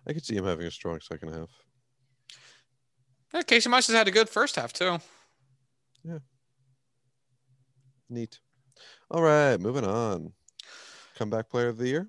[0.07, 1.49] I could see him having a strong second half.
[3.33, 4.99] Yeah, Casey Mize has had a good first half too.
[6.05, 6.19] Yeah.
[8.11, 8.39] Neat.
[9.11, 10.33] All right, moving on.
[11.17, 12.09] Comeback player of the year.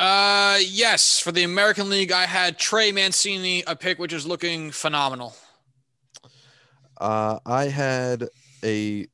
[0.00, 4.70] Uh, yes, for the American League, I had Trey Mancini, a pick which is looking
[4.70, 5.34] phenomenal.
[7.00, 8.28] Uh, I had
[8.64, 9.06] a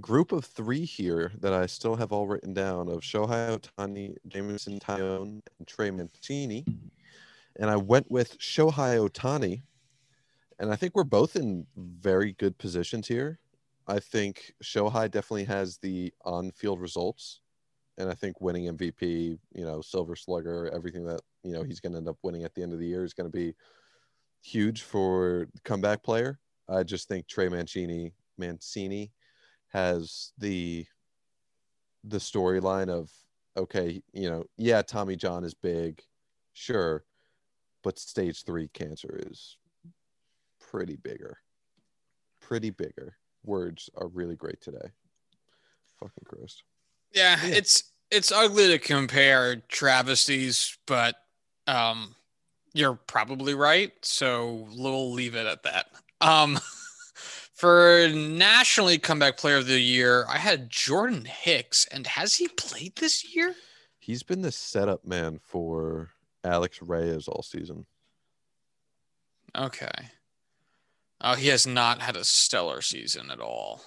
[0.00, 4.78] group of three here that I still have all written down of Shohei Ohtani, Jameson
[4.80, 6.64] Taillon, and Trey Mancini.
[7.56, 9.62] And I went with Shohei Ohtani.
[10.58, 13.38] And I think we're both in very good positions here.
[13.86, 17.40] I think Shohei definitely has the on field results.
[17.98, 21.92] And I think winning MVP, you know, Silver Slugger, everything that, you know, he's going
[21.92, 23.54] to end up winning at the end of the year is going to be
[24.42, 26.40] huge for the comeback player.
[26.68, 29.12] I just think Trey Mancini, Mancini
[29.68, 30.86] has the
[32.04, 33.10] the storyline of
[33.56, 36.02] okay, you know, yeah, Tommy John is big,
[36.52, 37.04] sure,
[37.82, 39.56] but stage three cancer is
[40.74, 41.38] pretty bigger.
[42.40, 43.16] Pretty bigger.
[43.44, 44.88] Words are really great today.
[46.00, 46.64] Fucking Christ.
[47.12, 47.54] Yeah, Yeah.
[47.54, 51.14] it's it's ugly to compare travesties, but
[51.68, 52.16] um,
[52.72, 53.92] you're probably right.
[54.02, 55.86] So we'll leave it at that.
[56.20, 56.58] Um,
[57.54, 62.96] for nationally comeback player of the year, I had Jordan Hicks, and has he played
[62.96, 63.54] this year?
[64.00, 66.10] He's been the setup man for
[66.42, 67.86] Alex Reyes all season.
[69.56, 70.10] Okay.
[71.26, 73.80] Oh, he has not had a stellar season at all.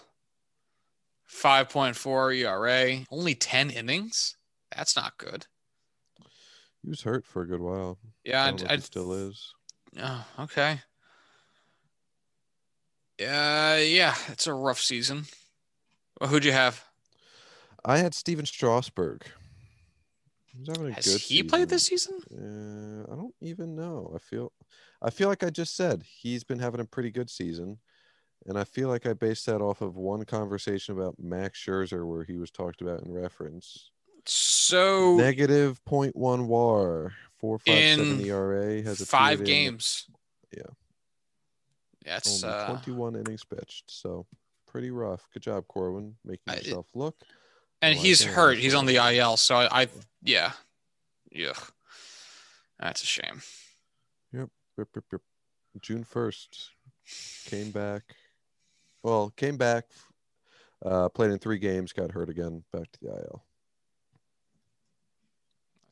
[1.29, 4.35] 5.4 ERA, only 10 innings.
[4.75, 5.45] That's not good.
[6.81, 7.99] He was hurt for a good while.
[8.23, 9.53] Yeah, I don't know if I, still is.
[10.01, 10.79] Oh, okay.
[13.21, 15.25] Uh, yeah, it's a rough season.
[16.19, 16.83] Well, who'd you have?
[17.85, 19.23] I had Stephen Strasburg.
[20.57, 22.19] He's having a Has good he played this season.
[22.27, 23.05] season?
[23.07, 24.11] Uh, I don't even know.
[24.15, 24.51] I feel,
[25.01, 27.77] I feel like I just said he's been having a pretty good season,
[28.45, 32.23] and I feel like I based that off of one conversation about Max Scherzer where
[32.23, 33.91] he was talked about in reference.
[34.25, 40.07] So Negative point one WAR, four five seven ERA has a five period in games.
[40.55, 40.63] Yeah.
[42.05, 44.25] That's only uh, 21 innings pitched, so
[44.65, 45.27] pretty rough.
[45.33, 47.15] Good job, Corwin, making I- yourself look.
[47.81, 48.57] and he's hurt.
[48.57, 48.95] He's on the.
[48.95, 49.37] IL.
[49.37, 49.87] So I, I
[50.23, 50.53] yeah,
[51.31, 51.53] yeah,
[52.79, 53.41] that's a shame.
[54.77, 55.21] Rip, rip, rip.
[55.81, 56.71] June first,
[57.45, 58.03] came back.
[59.03, 59.85] Well, came back.
[60.85, 62.63] Uh, played in three games, got hurt again.
[62.71, 63.43] Back to the IL.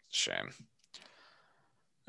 [0.10, 0.50] Shame.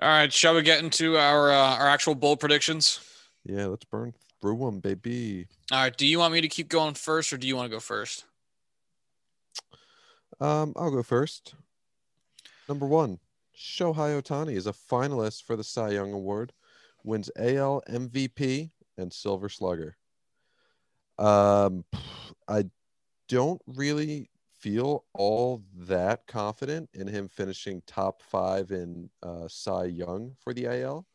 [0.01, 3.01] All right, shall we get into our uh, our actual bold predictions?
[3.45, 4.13] Yeah, let's burn
[4.43, 5.47] through them, baby.
[5.73, 7.75] All right, do you want me to keep going first, or do you want to
[7.75, 8.25] go first?
[10.39, 11.55] Um, I'll go first.
[12.69, 13.19] Number one,
[13.57, 16.53] Shohei Ohtani is a finalist for the Cy Young Award,
[17.07, 19.97] wins AL MVP and Silver Slugger.
[21.19, 21.85] Um,
[22.49, 22.65] I
[23.29, 24.29] don't really
[24.59, 30.67] feel all that confident in him finishing top five in uh, Cy Young for the
[30.67, 31.07] AL.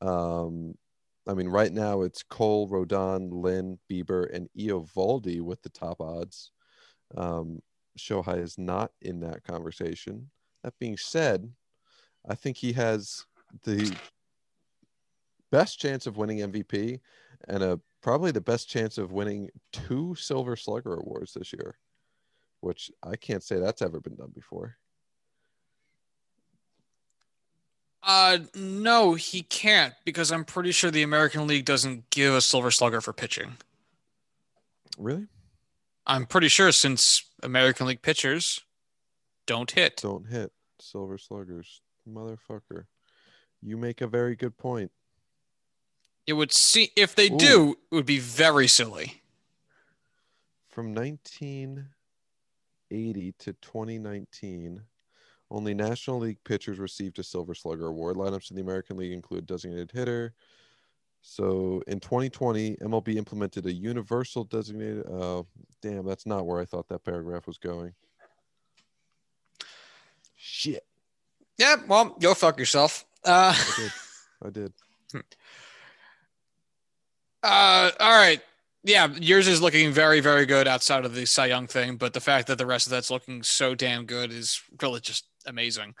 [0.00, 0.74] Um,
[1.26, 6.52] I mean, right now it's Cole, Rodon, Lynn, Bieber, and Eovaldi with the top odds.
[7.16, 7.60] Um,
[7.98, 10.30] Shohei is not in that conversation.
[10.64, 11.52] That being said,
[12.28, 13.26] I think he has
[13.64, 13.94] the
[15.50, 17.00] best chance of winning MVP
[17.48, 21.78] and a probably the best chance of winning two Silver Slugger awards this year,
[22.60, 24.76] which I can't say that's ever been done before.
[28.02, 32.70] Uh, no, he can't because I'm pretty sure the American League doesn't give a Silver
[32.70, 33.56] Slugger for pitching.
[34.98, 35.26] Really?
[36.06, 38.60] I'm pretty sure since American League pitchers
[39.46, 40.00] don't hit.
[40.02, 42.86] Don't hit Silver Sluggers, motherfucker.
[43.62, 44.90] You make a very good point.
[46.30, 47.38] It would see if they Ooh.
[47.38, 49.20] do, it would be very silly.
[50.68, 54.80] From 1980 to 2019,
[55.50, 58.14] only National League pitchers received a Silver Slugger award.
[58.14, 60.32] Lineups in the American League include designated hitter.
[61.20, 65.04] So in 2020, MLB implemented a universal designated.
[65.08, 65.48] Oh,
[65.82, 67.92] damn, that's not where I thought that paragraph was going.
[70.36, 70.86] Shit,
[71.58, 73.04] Yeah, well, go fuck yourself.
[73.24, 73.92] Uh, I did.
[74.44, 74.72] I did.
[77.42, 78.40] uh, all right.
[78.82, 82.20] Yeah, yours is looking very, very good outside of the Cy Young thing, but the
[82.20, 85.94] fact that the rest of that's looking so damn good is really just amazing.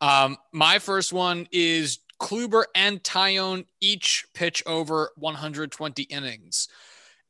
[0.00, 6.68] Um, my first one is Kluber and Taillon each pitch over 120 innings.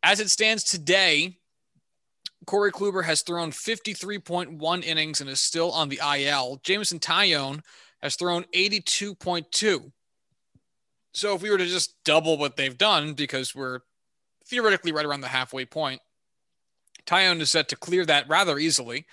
[0.03, 1.39] As it stands today,
[2.47, 6.61] Corey Kluber has thrown 53.1 innings and is still on the IL.
[6.63, 7.61] Jameson Taillon
[8.03, 9.93] has thrown 82.2.
[11.13, 13.81] So if we were to just double what they've done, because we're
[14.47, 16.01] theoretically right around the halfway point,
[17.07, 19.07] Taillon is set to clear that rather easily.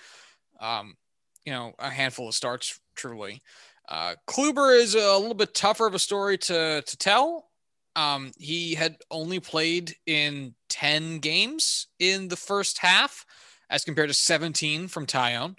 [0.60, 0.96] Um,
[1.44, 3.42] you know, a handful of starts, truly.
[3.88, 7.48] Uh, Kluber is a little bit tougher of a story to to tell.
[7.94, 13.24] Um, he had only played in 10 games in the first half
[13.70, 15.56] as compared to 17 from Taillon.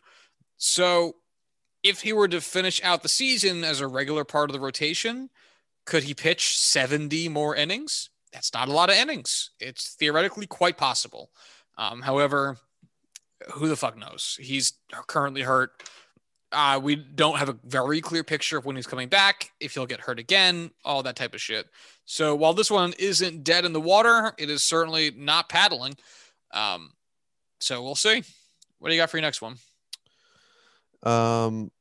[0.58, 1.16] So
[1.82, 5.30] if he were to finish out the season as a regular part of the rotation,
[5.88, 8.10] could he pitch 70 more innings?
[8.32, 9.52] That's not a lot of innings.
[9.60, 11.32] It's theoretically quite possible.
[11.78, 12.58] Um, however,
[13.54, 14.38] who the fuck knows?
[14.40, 14.74] He's
[15.08, 15.72] currently hurt.
[16.52, 19.86] Uh, we don't have a very clear picture of when he's coming back, if he'll
[19.86, 21.68] get hurt again, all that type of shit.
[22.06, 25.96] So while this one isn't dead in the water, it is certainly not paddling.
[26.52, 26.92] Um,
[27.60, 28.24] so we'll see.
[28.80, 29.56] What do you got for your next one?
[31.04, 31.72] Um,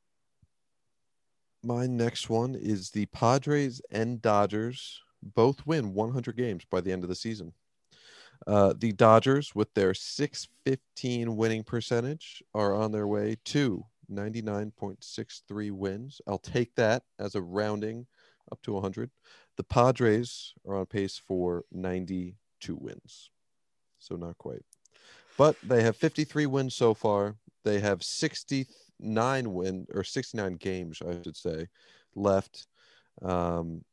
[1.63, 7.03] my next one is the Padres and Dodgers both win 100 games by the end
[7.03, 7.53] of the season.
[8.45, 16.21] Uh, the Dodgers, with their 615 winning percentage, are on their way to 99.63 wins.
[16.27, 18.05] I'll take that as a rounding
[18.51, 19.09] up to 100.
[19.57, 23.31] The Padres are on pace for 92 wins.
[23.99, 24.63] So not quite.
[25.37, 27.35] But they have 53 wins so far.
[27.63, 28.03] They have
[28.99, 31.67] 69 win or 69 games, I should say,
[32.15, 32.67] left.
[33.21, 33.83] Um,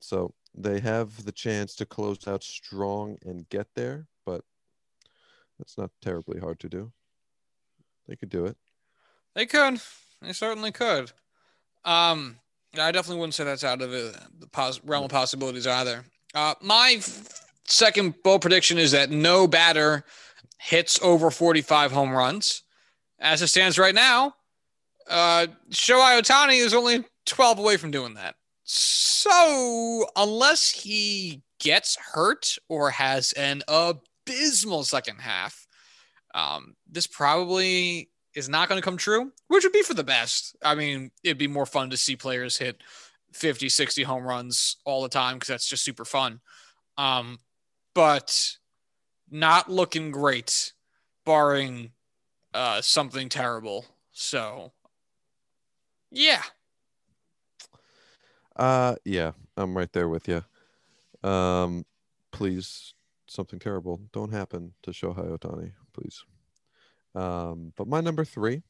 [0.00, 4.42] so they have the chance to close out strong and get there, but
[5.58, 6.92] that's not terribly hard to do.
[8.08, 8.56] They could do it.
[9.34, 9.80] They could.
[10.22, 11.12] They certainly could.
[11.84, 12.36] Um,
[12.78, 14.18] I definitely wouldn't say that's out of the,
[14.52, 16.04] pos- realm of possibilities either.
[16.34, 17.00] Uh, my
[17.64, 20.04] second bold prediction is that no batter
[20.58, 22.62] hits over 45 home runs.
[23.18, 24.34] As it stands right now,
[25.08, 28.34] uh, Shohei Ohtani is only 12 away from doing that.
[28.64, 35.66] So, unless he gets hurt or has an abysmal second half,
[36.34, 40.56] um, this probably is not going to come true, which would be for the best.
[40.62, 42.82] I mean, it'd be more fun to see players hit
[43.32, 46.40] 50, 60 home runs all the time because that's just super fun.
[46.98, 47.38] Um,
[47.94, 48.56] but
[49.30, 50.72] not looking great,
[51.24, 51.92] barring
[52.56, 53.84] uh, something terrible.
[54.12, 54.72] So,
[56.10, 56.42] yeah.
[58.56, 60.42] Uh yeah, I'm right there with you.
[61.28, 61.84] Um
[62.32, 62.94] please
[63.28, 66.24] something terrible don't happen to Shohei Ohtani, please.
[67.14, 68.62] Um but my number 3,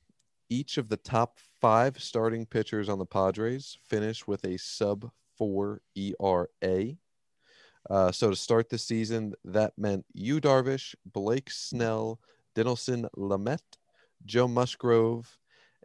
[0.48, 5.08] each of the top 5 starting pitchers on the Padres finished with a sub
[5.38, 6.96] 4 ERA.
[7.88, 12.18] Uh, so to start the season, that meant Yu Darvish, Blake Snell,
[12.56, 13.60] Dinelson Lamet,
[14.24, 15.38] Joe Musgrove,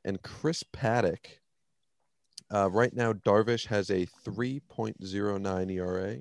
[0.06, 1.42] and Chris Paddack
[2.54, 6.18] uh, right now, Darvish has a 3.09 ERA.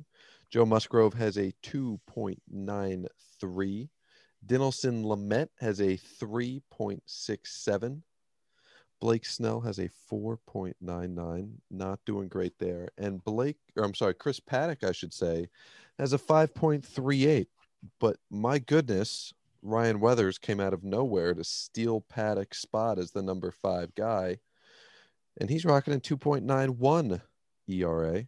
[0.48, 3.88] Joe Musgrove has a 2.93.
[4.46, 8.02] Dinelson Lamet has a 3.67.
[9.00, 11.50] Blake Snell has a 4.99.
[11.70, 12.90] Not doing great there.
[12.96, 15.48] And Blake, or I'm sorry, Chris Paddack, I should say,
[15.98, 17.48] has a 5.38.
[17.98, 23.22] But my goodness, Ryan Weathers came out of nowhere to steal Paddack's spot as the
[23.22, 24.38] number five guy
[25.38, 27.20] and he's rocking a 2.91
[27.68, 28.24] ERA.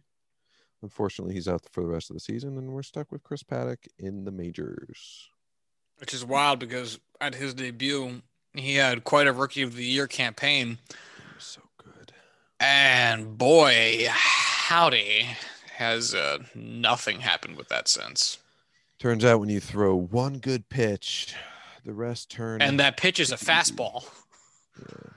[0.81, 3.87] Unfortunately, he's out for the rest of the season, and we're stuck with Chris Paddack
[3.97, 5.29] in the majors.
[5.97, 8.21] Which is wild because at his debut,
[8.53, 10.79] he had quite a rookie of the year campaign.
[11.37, 12.11] So good.
[12.59, 15.27] And boy, howdy,
[15.75, 18.39] has uh, nothing happened with that since.
[19.03, 21.35] Turns out when you throw one good pitch,
[21.83, 22.61] the rest turn.
[22.61, 24.05] And that pitch is a fastball.
[24.79, 25.09] Yeah.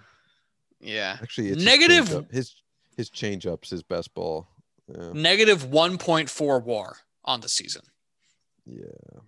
[0.80, 1.18] Yeah.
[1.22, 2.55] Actually, it's Negative- His his
[2.97, 4.49] his changeup's his best ball.
[4.93, 5.12] Yeah.
[5.12, 7.82] Negative 1.4 war on the season.
[8.64, 9.20] yeah.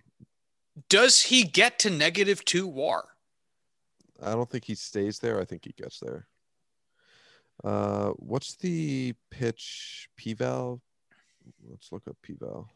[0.89, 3.05] Does he get to negative two war?
[4.21, 5.39] I don't think he stays there.
[5.39, 6.27] I think he gets there.
[7.63, 10.81] Uh, what's the pitch p-val?
[11.69, 12.69] Let's look up p-val.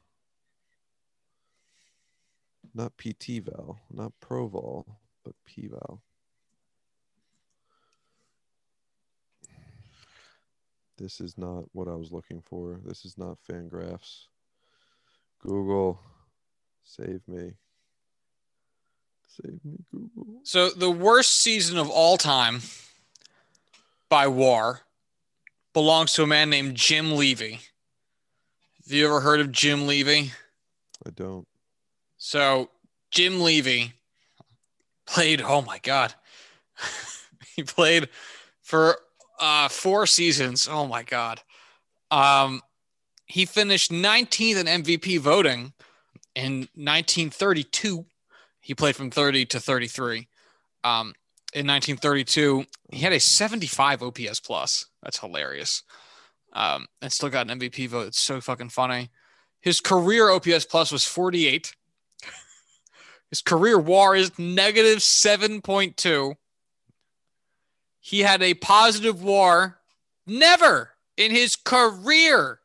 [2.75, 4.85] Not pt-val, not pro-val,
[5.23, 6.01] but p-val.
[10.97, 12.79] This is not what I was looking for.
[12.85, 14.25] This is not Fangraphs.
[15.39, 15.99] Google,
[16.83, 17.53] save me.
[19.27, 20.41] Save me, Google.
[20.43, 22.61] So the worst season of all time
[24.09, 24.81] by war
[25.73, 27.59] belongs to a man named Jim Levey.
[28.83, 30.31] Have you ever heard of Jim Levey?
[31.05, 31.47] I don't.
[32.25, 32.69] So
[33.11, 33.91] Jim Levey
[35.05, 36.13] played, oh my God.
[37.53, 38.07] he played
[38.61, 38.97] for
[39.41, 40.65] uh, four seasons.
[40.71, 41.41] Oh my God.
[42.11, 42.61] Um,
[43.25, 45.73] he finished 19th in MVP voting
[46.33, 48.05] in 1932.
[48.61, 50.29] He played from 30 to 33.
[50.85, 51.13] Um,
[51.53, 52.63] in 1932,
[52.93, 54.85] he had a 75 OPS plus.
[55.03, 55.83] That's hilarious.
[56.53, 58.07] Um, and still got an MVP vote.
[58.07, 59.09] It's so fucking funny.
[59.59, 61.75] His career OPS plus was 48.
[63.33, 66.35] His career WAR is negative 7.2.
[67.99, 69.79] He had a positive WAR
[70.27, 72.59] never in his career.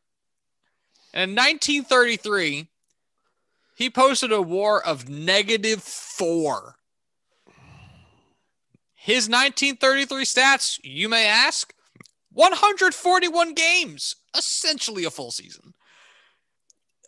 [1.11, 2.67] And in 1933,
[3.77, 6.75] he posted a WAR of negative four.
[8.93, 11.73] His 1933 stats, you may ask,
[12.33, 15.73] 141 games, essentially a full season.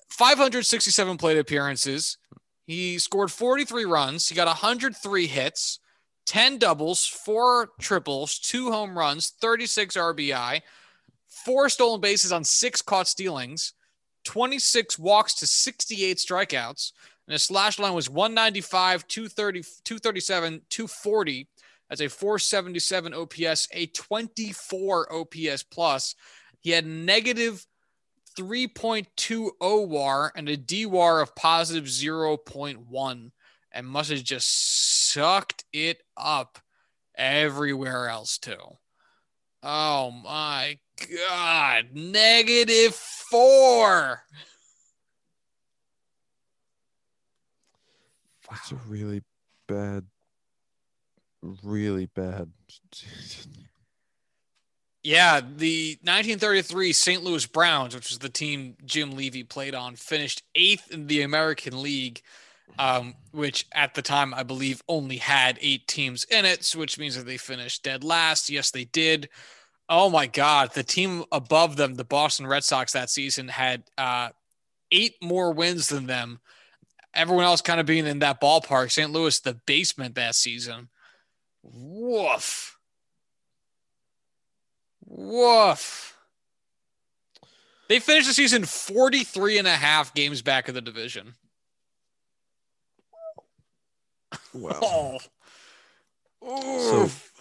[0.09, 2.17] 567 plate appearances.
[2.65, 4.29] He scored 43 runs.
[4.29, 5.79] He got 103 hits,
[6.25, 10.61] 10 doubles, four triples, two home runs, 36 RBI,
[11.27, 13.73] four stolen bases on six caught stealings,
[14.25, 16.91] 26 walks to 68 strikeouts.
[17.27, 21.47] And his slash line was 195, 230, 237, 240.
[21.89, 26.15] That's a 477 OPS, a 24 OPS plus.
[26.61, 27.65] He had negative
[28.37, 33.31] 3.20 WAR and a DWAR of positive 0.1
[33.71, 36.59] and must have just sucked it up
[37.15, 38.77] everywhere else too.
[39.63, 40.79] Oh my
[41.29, 44.23] god, negative 4.
[48.49, 49.21] That's a really
[49.67, 50.05] bad,
[51.63, 52.51] really bad.
[55.03, 57.23] Yeah, the 1933 St.
[57.23, 61.81] Louis Browns, which was the team Jim Levey played on, finished eighth in the American
[61.81, 62.21] League,
[62.77, 67.15] um, which at the time I believe only had eight teams in it, which means
[67.15, 68.49] that they finished dead last.
[68.49, 69.29] Yes, they did.
[69.89, 74.29] Oh my God, the team above them, the Boston Red Sox, that season had uh,
[74.91, 76.39] eight more wins than them.
[77.13, 78.91] Everyone else kind of being in that ballpark.
[78.91, 79.11] St.
[79.11, 80.89] Louis, the basement that season.
[81.63, 82.77] Woof.
[85.13, 86.17] Woof.
[87.89, 91.33] They finished the season 43 and a half games back of the division.
[94.53, 95.19] Wow.
[96.41, 97.03] Oh.
[97.03, 97.33] Oof.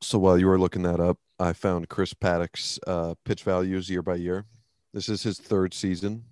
[0.00, 4.02] So while you were looking that up, I found Chris Paddack's uh, pitch values year
[4.02, 4.46] by year.
[4.92, 6.24] This is his third season.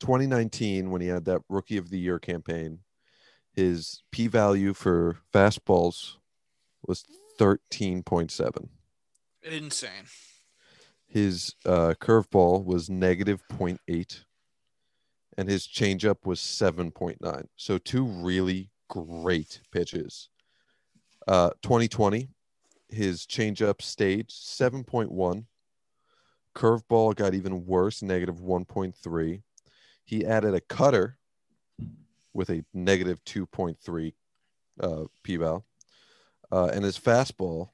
[0.00, 2.80] 2019, when he had that Rookie of the Year campaign,
[3.52, 6.14] his P value for fastballs
[6.86, 7.04] was
[7.38, 8.68] 13.7.
[9.46, 9.90] Insane.
[11.06, 14.24] His uh, curveball was negative 0.8,
[15.38, 17.46] and his changeup was 7.9.
[17.54, 20.30] So two really great pitches.
[21.28, 22.28] Uh, 2020,
[22.88, 25.44] his changeup stayed 7.1.
[26.54, 29.42] Curveball got even worse, negative 1.3.
[30.04, 31.18] He added a cutter
[32.32, 34.12] with a negative 2.3
[34.80, 35.64] uh, p val,
[36.50, 37.70] uh, and his fastball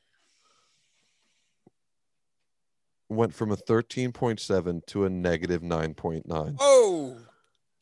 [3.14, 6.56] went from a 13.7 to a negative 9.9.
[6.58, 7.16] Oh,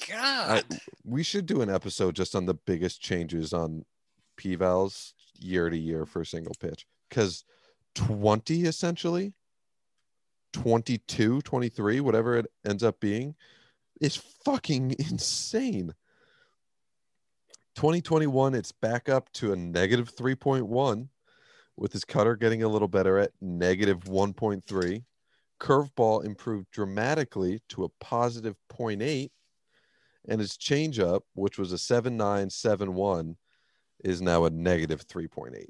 [0.08, 0.64] God.
[0.70, 3.84] I, we should do an episode just on the biggest changes on
[4.36, 7.44] p vals year to year for a single pitch because
[7.94, 9.34] 20 essentially
[10.54, 13.34] 22 23 whatever it ends up being
[14.00, 15.92] is fucking insane
[17.74, 21.08] 2021 it's back up to a negative 3.1
[21.80, 25.02] with his cutter getting a little better at negative 1.3.
[25.60, 29.30] Curveball improved dramatically to a positive 0.8.
[30.28, 33.36] And his changeup, which was a 7.971,
[34.04, 35.66] is now a negative 3.8.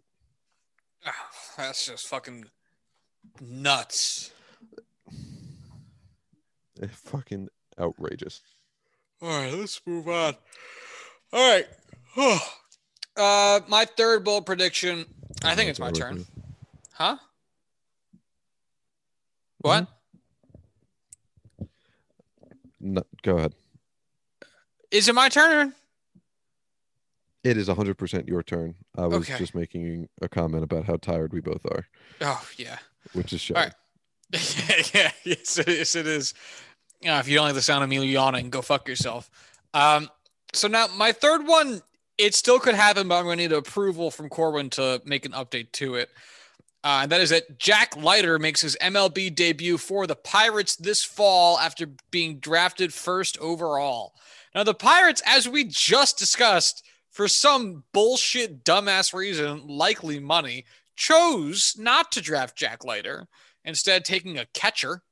[1.06, 1.10] Oh,
[1.56, 2.44] that's just fucking
[3.40, 4.32] nuts.
[6.80, 8.40] It's fucking outrageous.
[9.22, 10.34] All right, let's move on.
[11.32, 11.66] All right.
[13.16, 15.04] uh, my third bold prediction.
[15.44, 16.26] I think it's my turn.
[16.92, 17.16] Huh?
[19.60, 19.86] What?
[22.80, 23.54] No, go ahead.
[24.90, 25.74] Is it my turn?
[27.44, 28.74] It is 100% your turn.
[28.96, 29.38] I was Okay.
[29.38, 31.86] just making a comment about how tired we both are,
[32.20, 32.78] Oh yeah.
[33.12, 33.58] which is showing.
[33.58, 33.74] All right.
[34.94, 35.96] yeah, yes, it is.
[35.96, 36.34] It is.
[37.06, 39.30] Uh, if you don't like the sound of me yawning, go fuck yourself.
[39.72, 40.08] Um,
[40.52, 41.80] so now my third one,
[42.18, 45.32] it still could happen, but I'm going to need approval from Corwin to make an
[45.32, 46.10] update to it.
[46.82, 51.04] Uh, and that is that Jack Leiter makes his MLB debut for the Pirates this
[51.04, 54.14] fall after being drafted first overall.
[54.54, 60.64] Now, the Pirates, as we just discussed, for some bullshit, dumbass reason, likely money,
[60.96, 63.26] chose not to draft Jack Leiter,
[63.64, 65.02] instead taking a catcher.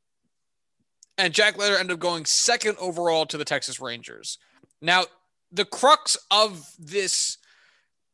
[1.18, 4.38] And Jack Leiter ended up going second overall to the Texas Rangers.
[4.80, 5.04] Now,
[5.50, 7.38] the crux of this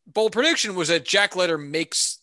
[0.06, 2.20] bold prediction was that Jack Leiter makes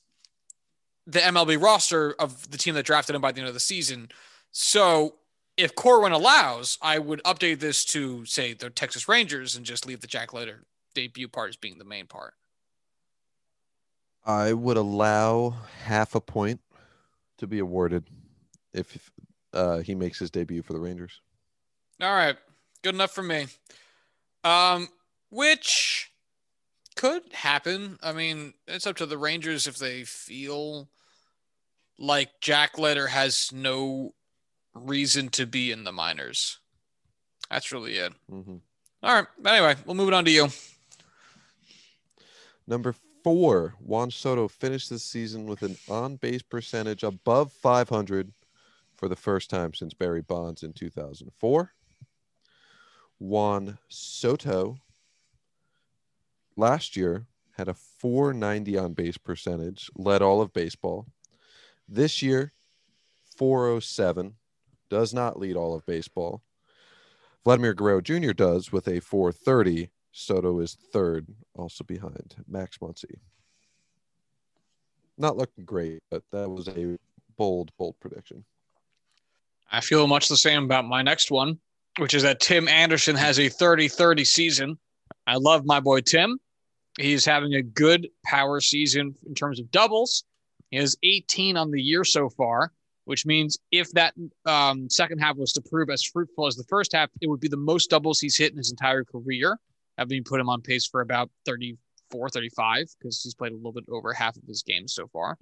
[1.08, 4.10] the MLB roster of the team that drafted him by the end of the season.
[4.52, 5.16] So
[5.58, 10.02] if Corwin allows, I would update this to say the Texas Rangers and just leave
[10.02, 12.34] the Jack Leiter debut part as being the main part.
[14.24, 16.62] I would allow half a point
[17.38, 18.06] to be awarded
[18.74, 19.12] if
[19.54, 21.22] uh, he makes his debut for the Rangers.
[22.02, 22.38] All right,
[22.84, 23.48] good enough for me.
[24.44, 24.90] Um,
[25.30, 26.11] which
[27.02, 27.98] could happen.
[28.04, 30.88] I mean, it's up to the Rangers if they feel
[31.98, 34.14] like Jack Leiter has no
[34.76, 36.60] reason to be in the minors.
[37.50, 38.14] That's really it.
[38.30, 38.58] hmm
[39.02, 39.26] All right.
[39.44, 40.50] Anyway, we'll move it on to you.
[42.68, 42.94] Number
[43.24, 48.32] four, Juan Soto finished the season with an on base percentage above 500
[48.96, 51.74] for the first time since Barry Bonds in 2004.
[53.18, 54.78] Juan Soto
[56.56, 57.26] last year
[57.58, 61.08] had a 490 on base percentage, led all of baseball.
[61.88, 62.54] This year,
[63.36, 64.36] 407
[64.90, 66.42] does not lead all of baseball.
[67.44, 68.32] Vladimir Guerrero Jr.
[68.32, 69.90] does with a 430.
[70.14, 71.26] Soto is third,
[71.56, 73.16] also behind Max Muncy.
[75.18, 76.98] Not looking great, but that was a
[77.38, 78.44] bold, bold prediction.
[79.72, 81.60] I feel much the same about my next one,
[81.98, 84.78] which is that Tim Anderson has a 30 30 season.
[85.32, 86.40] I love my boy Tim.
[87.00, 90.26] He's having a good power season in terms of doubles.
[90.72, 92.74] He has 18 on the year so far,
[93.06, 94.14] which means if that
[94.46, 97.48] um, second half was to prove as fruitful as the first half, it would be
[97.48, 99.58] the most doubles he's hit in his entire career.
[99.98, 103.86] Having put him on pace for about 34, 35, because he's played a little bit
[103.90, 105.38] over half of his games so far.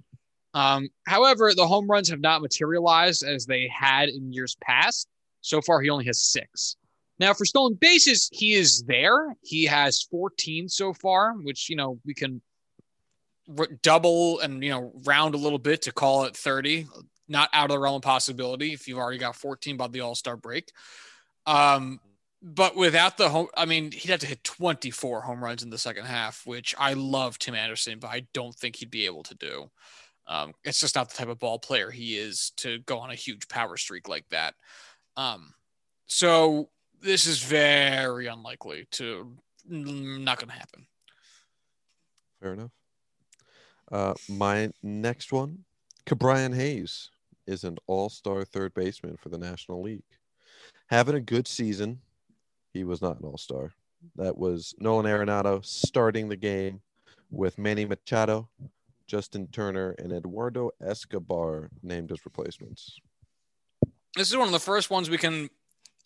[0.54, 5.08] Um, however, the home runs have not materialized as they had in years past.
[5.40, 6.76] So far, he only has six.
[7.20, 9.36] Now, for stolen bases, he is there.
[9.42, 12.40] He has 14 so far, which, you know, we can
[13.58, 16.86] r- double and, you know, round a little bit to call it 30.
[17.28, 20.14] Not out of the realm of possibility if you've already got 14 by the All
[20.14, 20.72] Star break.
[21.46, 22.00] Um,
[22.42, 25.76] but without the home, I mean, he'd have to hit 24 home runs in the
[25.76, 29.34] second half, which I love Tim Anderson, but I don't think he'd be able to
[29.34, 29.70] do.
[30.26, 33.14] Um, it's just not the type of ball player he is to go on a
[33.14, 34.54] huge power streak like that.
[35.18, 35.52] Um,
[36.06, 36.70] so
[37.02, 39.36] this is very unlikely to
[39.66, 40.86] not going to happen.
[42.40, 42.70] Fair enough.
[43.90, 45.64] Uh, my next one,
[46.06, 47.10] Ke'Bryan Hayes
[47.46, 50.04] is an all-star third baseman for the National League.
[50.88, 52.00] Having a good season.
[52.72, 53.72] He was not an all-star.
[54.16, 56.80] That was Nolan Arenado starting the game
[57.30, 58.48] with Manny Machado,
[59.06, 62.98] Justin Turner, and Eduardo Escobar named as replacements.
[64.16, 65.50] This is one of the first ones we can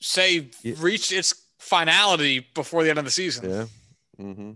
[0.04, 0.74] say Yeah.
[0.78, 3.48] reached its finality before the end of the season.
[3.50, 3.66] Yeah.
[4.20, 4.52] Mm-hmm.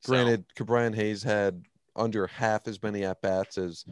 [0.00, 3.84] So, Granted, Ke'Bryan Hayes had under half as many at bats as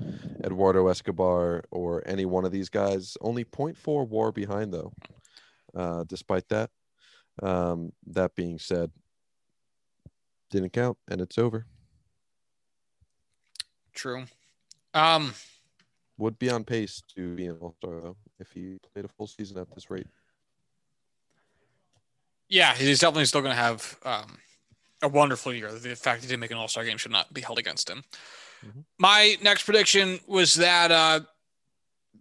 [0.44, 3.16] Eduardo Escobar or any one of these guys.
[3.20, 4.92] Only 0.4 WAR behind though.
[5.74, 6.70] Uh, despite that,
[7.42, 8.90] um, that being said,
[10.50, 11.66] didn't count and it's over.
[13.92, 14.24] true.
[14.94, 15.34] Um,
[16.18, 19.26] Would be on pace to be an All Star though if he played a full
[19.26, 20.06] season at this rate.
[22.50, 24.36] Yeah, he's definitely still going to have um,
[25.02, 25.72] a wonderful year.
[25.72, 27.88] The fact that he didn't make an All Star game should not be held against
[27.88, 28.02] him.
[28.66, 28.80] Mm-hmm.
[28.98, 31.20] My next prediction was that uh,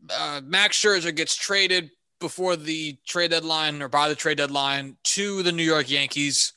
[0.09, 5.41] uh, Max Scherzer gets traded before the trade deadline or by the trade deadline to
[5.43, 6.53] the New York Yankees.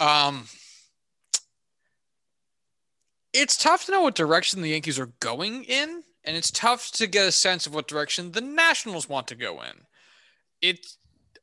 [0.00, 0.46] Um,
[3.32, 7.06] it's tough to know what direction the Yankees are going in, and it's tough to
[7.06, 9.86] get a sense of what direction the Nationals want to go in.
[10.60, 10.86] It,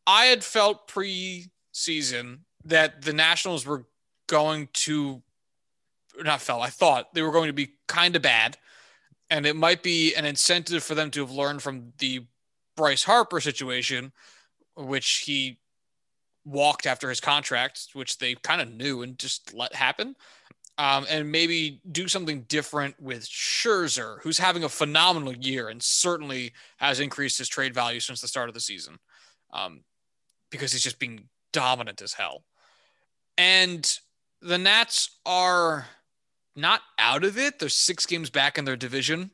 [0.07, 3.85] I had felt pre-season that the Nationals were
[4.27, 5.21] going to,
[6.23, 8.57] not felt, I thought they were going to be kind of bad,
[9.29, 12.25] and it might be an incentive for them to have learned from the
[12.75, 14.11] Bryce Harper situation,
[14.75, 15.57] which he
[16.43, 20.15] walked after his contract, which they kind of knew and just let happen.
[20.77, 26.51] Um, and maybe do something different with Scherzer, who's having a phenomenal year and certainly
[26.77, 28.99] has increased his trade value since the start of the season
[29.55, 29.81] um,
[30.55, 32.43] because he's just being dominant as hell.
[33.37, 33.99] And
[34.41, 35.87] the Nats are
[36.55, 37.59] not out of it.
[37.59, 39.31] They're six games back in their division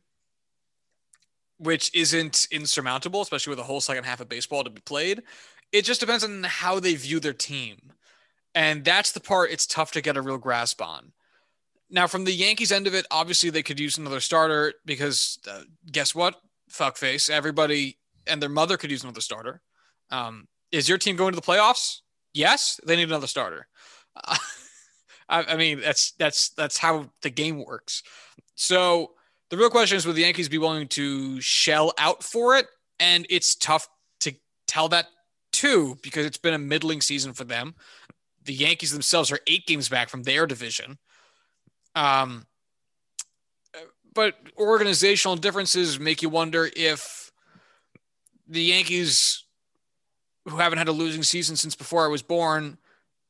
[1.61, 5.21] which isn't insurmountable, especially with a whole second half of baseball to be played.
[5.71, 7.93] It just depends on how they view their team.
[8.55, 11.11] And that's the part it's tough to get a real grasp on.
[11.87, 15.61] Now, from the Yankees end of it, obviously they could use another starter because uh,
[15.91, 16.41] guess what?
[16.71, 17.29] Fuckface.
[17.29, 19.61] Everybody and their mother could use another starter.
[20.09, 21.99] Um, is your team going to the playoffs?
[22.33, 23.67] Yes, they need another starter.
[24.15, 24.37] Uh,
[25.29, 28.03] I, I mean, that's that's that's how the game works.
[28.55, 29.11] So
[29.49, 32.67] the real question is, would the Yankees be willing to shell out for it?
[32.99, 33.87] And it's tough
[34.21, 34.33] to
[34.67, 35.07] tell that
[35.51, 37.75] too, because it's been a middling season for them.
[38.43, 40.97] The Yankees themselves are eight games back from their division.
[41.95, 42.45] Um,
[44.13, 47.31] but organizational differences make you wonder if
[48.47, 49.45] the Yankees,
[50.47, 52.77] who haven't had a losing season since before I was born,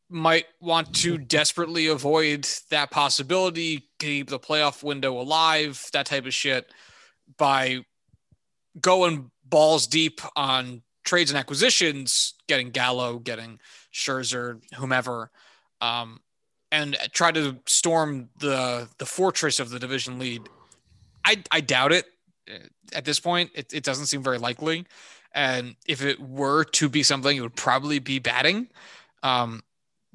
[0.09, 6.33] might want to desperately avoid that possibility, keep the playoff window alive, that type of
[6.33, 6.71] shit,
[7.37, 7.85] by
[8.79, 13.59] going balls deep on trades and acquisitions, getting Gallo, getting
[13.93, 15.31] Scherzer, whomever,
[15.79, 16.19] um,
[16.71, 20.47] and try to storm the the fortress of the division lead.
[21.25, 22.05] I I doubt it.
[22.93, 24.85] At this point, it, it doesn't seem very likely.
[25.33, 28.67] And if it were to be something, it would probably be batting.
[29.23, 29.63] Um,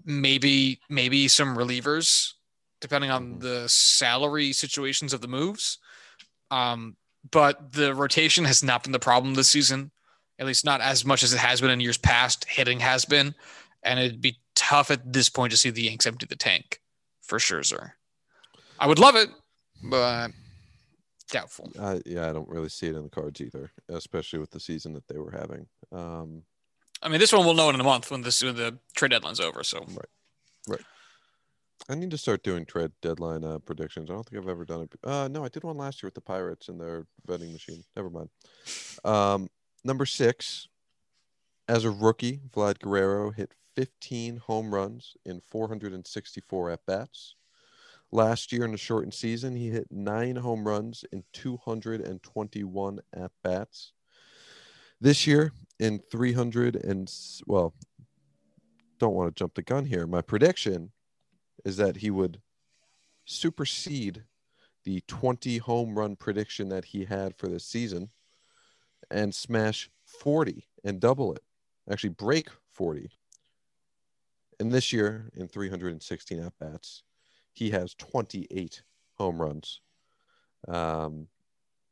[0.05, 2.35] maybe maybe some relievers
[2.81, 3.39] depending on mm-hmm.
[3.41, 5.79] the salary situations of the moves.
[6.51, 6.97] Um,
[7.31, 9.91] but the rotation has not been the problem this season,
[10.39, 12.45] at least not as much as it has been in years past.
[12.45, 13.35] Hitting has been,
[13.83, 16.81] and it'd be tough at this point to see the Yanks empty the tank
[17.23, 17.93] for Scherzer.
[18.79, 19.31] I would love it,
[19.83, 20.31] but
[21.31, 21.73] doubtful.
[21.79, 24.93] Uh, yeah, I don't really see it in the cards either, especially with the season
[24.95, 25.67] that they were having.
[25.93, 26.43] Um,
[27.03, 29.41] I mean, this one we'll know in a month when this when the trade deadline's
[29.41, 29.63] over.
[29.63, 30.09] So right,
[30.69, 30.81] right.
[31.89, 34.11] I need to start doing trade deadline uh, predictions.
[34.11, 34.95] I don't think I've ever done it.
[35.05, 37.85] Uh, no, I did one last year with the Pirates and their vending machine.
[37.95, 38.29] Never mind.
[39.05, 39.49] Um,
[39.85, 40.69] number six,
[41.69, 47.36] as a rookie, Vlad Guerrero hit 15 home runs in 464 at bats.
[48.13, 53.93] Last year in the shortened season, he hit nine home runs in 221 at bats.
[55.01, 57.13] This year, in 300 and
[57.47, 57.75] well,
[58.99, 60.07] don't want to jump the gun here.
[60.07, 60.93] My prediction
[61.65, 62.41] is that he would
[63.25, 64.25] supersede
[64.85, 68.11] the 20 home run prediction that he had for this season
[69.11, 71.43] and smash 40 and double it.
[71.91, 73.11] Actually, break 40.
[74.59, 77.03] And this year, in 316 at bats,
[77.57, 78.83] he has 28
[79.15, 79.81] home runs.
[80.69, 81.29] Um,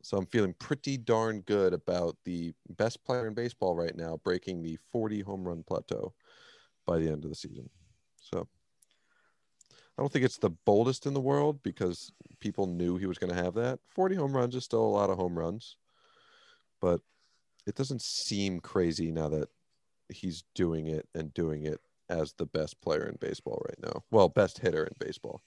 [0.02, 4.62] so I'm feeling pretty darn good about the best player in baseball right now breaking
[4.62, 6.12] the 40 home run plateau
[6.86, 7.70] by the end of the season.
[8.20, 8.46] So
[9.70, 13.34] I don't think it's the boldest in the world because people knew he was going
[13.34, 13.78] to have that.
[13.88, 15.76] 40 home runs is still a lot of home runs,
[16.80, 17.00] but
[17.66, 19.48] it doesn't seem crazy now that
[20.10, 24.02] he's doing it and doing it as the best player in baseball right now.
[24.10, 25.42] Well, best hitter in baseball.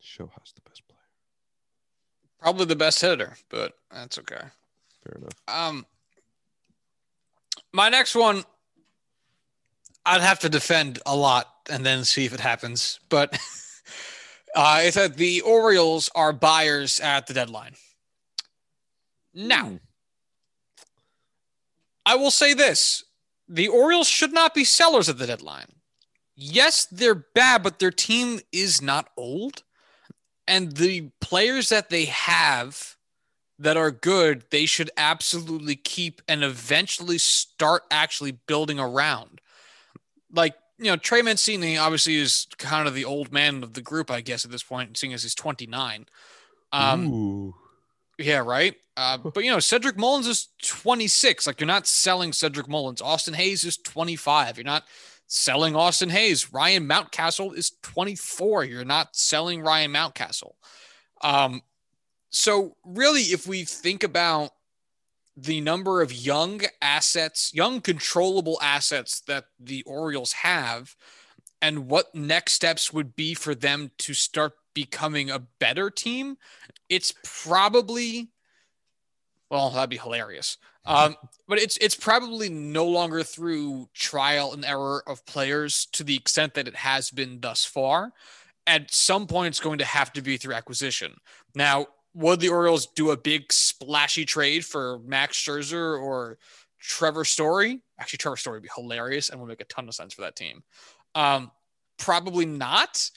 [0.00, 0.98] Show has the best player.
[2.40, 4.40] Probably the best hitter, but that's okay.
[5.04, 5.34] Fair enough.
[5.46, 5.86] Um,
[7.72, 8.44] my next one,
[10.04, 12.98] I'd have to defend a lot and then see if it happens.
[13.08, 13.34] But
[14.54, 17.74] uh, it's that the Orioles are buyers at the deadline.
[19.34, 19.80] Now, mm.
[22.06, 23.04] I will say this
[23.48, 25.66] the Orioles should not be sellers at the deadline.
[26.34, 29.62] Yes, they're bad, but their team is not old
[30.50, 32.96] and the players that they have
[33.60, 39.40] that are good, they should absolutely keep and eventually start actually building around.
[40.32, 44.10] Like you know, Trey Mancini obviously is kind of the old man of the group,
[44.10, 46.06] I guess, at this point, seeing as he's 29.
[46.72, 47.54] Um, Ooh.
[48.18, 48.74] yeah, right.
[48.96, 51.46] Uh, but you know, Cedric Mullins is 26.
[51.46, 53.00] Like you're not selling Cedric Mullins.
[53.00, 54.56] Austin Hays is 25.
[54.56, 54.84] You're not
[55.30, 56.52] selling Austin Hays.
[56.52, 58.64] Ryan Mountcastle is 24.
[58.64, 60.54] You're not selling Ryan Mountcastle.
[61.22, 61.62] Um,
[62.30, 64.50] so really, if we think about
[65.36, 70.96] the number of young assets, young controllable assets that the Orioles have,
[71.62, 76.38] and what next steps would be for them to start becoming a better team,
[76.88, 78.30] it's probably
[79.48, 80.58] well, that'd be hilarious.
[80.86, 81.16] Um,
[81.46, 86.54] but it's it's probably no longer through trial and error of players to the extent
[86.54, 88.12] that it has been thus far.
[88.66, 91.16] At some point, it's going to have to be through acquisition.
[91.54, 96.38] Now, would the Orioles do a big splashy trade for Max Scherzer or
[96.78, 97.80] Trevor Story?
[97.98, 100.36] Actually, Trevor Story would be hilarious and would make a ton of sense for that
[100.36, 100.62] team.
[101.14, 101.50] Um,
[101.98, 103.10] probably not.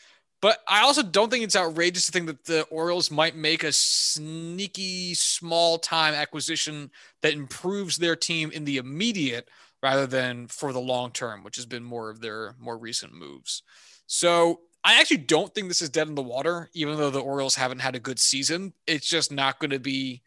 [0.43, 3.71] But I also don't think it's outrageous to think that the Orioles might make a
[3.71, 6.91] sneaky small time acquisition
[7.21, 9.47] that improves their team in the immediate
[9.81, 13.63] rather than for the long term, which has been more of their more recent moves.
[14.05, 17.55] So I actually don't think this is dead in the water, even though the Orioles
[17.55, 18.73] haven't had a good season.
[18.85, 20.23] It's just not going to be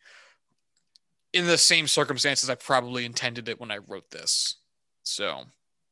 [1.35, 4.55] in the same circumstances I probably intended it when I wrote this.
[5.03, 5.43] So,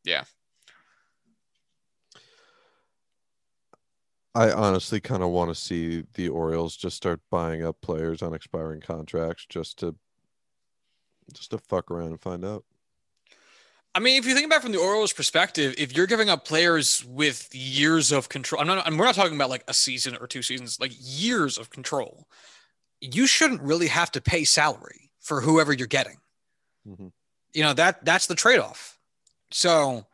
[0.03, 0.25] yeah.
[4.35, 8.35] I honestly kind of want to see the Orioles just start buying up players on
[8.35, 9.95] expiring contracts just to
[11.33, 12.65] just to fuck around and find out.
[13.95, 16.45] I mean, if you think about it from the Orioles' perspective, if you're giving up
[16.45, 20.17] players with years of control, I'm not, and we're not talking about like a season
[20.21, 22.27] or two seasons, like years of control,
[23.01, 26.17] you shouldn't really have to pay salary for whoever you're getting.
[26.87, 27.09] Mm-hmm.
[27.53, 28.99] You know that that's the trade-off.
[29.53, 30.07] So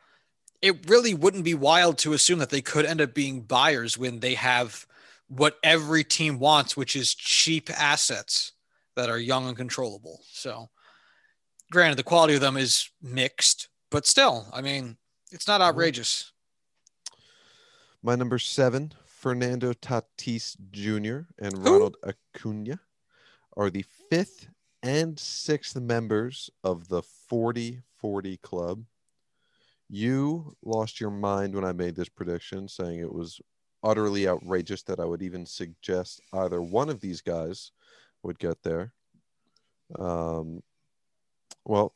[0.62, 4.20] it really wouldn't be wild to assume that they could end up being buyers when
[4.20, 4.86] they have
[5.28, 8.52] what every team wants, which is cheap assets
[8.96, 10.20] that are young and controllable.
[10.32, 10.68] So,
[11.70, 14.96] granted, the quality of them is mixed, but still, I mean,
[15.30, 15.68] it's not mm-hmm.
[15.68, 16.32] outrageous.
[18.02, 21.32] My number seven, Fernando Tatis Jr.
[21.38, 21.72] and Who?
[21.72, 22.80] Ronald Acuna
[23.56, 24.48] are the fifth
[24.82, 28.84] and sixth members of the 40 40 club.
[29.90, 33.40] You lost your mind when I made this prediction, saying it was
[33.82, 37.72] utterly outrageous that I would even suggest either one of these guys
[38.22, 38.92] would get there.
[39.98, 40.62] Um,
[41.64, 41.94] well,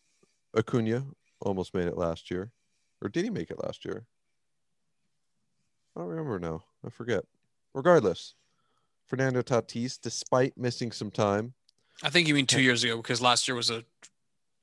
[0.57, 1.05] Acuna
[1.41, 2.51] almost made it last year,
[3.01, 4.07] or did he make it last year?
[5.95, 6.65] I don't remember now.
[6.85, 7.25] I forget.
[7.75, 8.35] Regardless,
[9.07, 11.55] Fernando Tatis, despite missing some time,
[12.03, 13.85] I think you mean two years ago because last year was a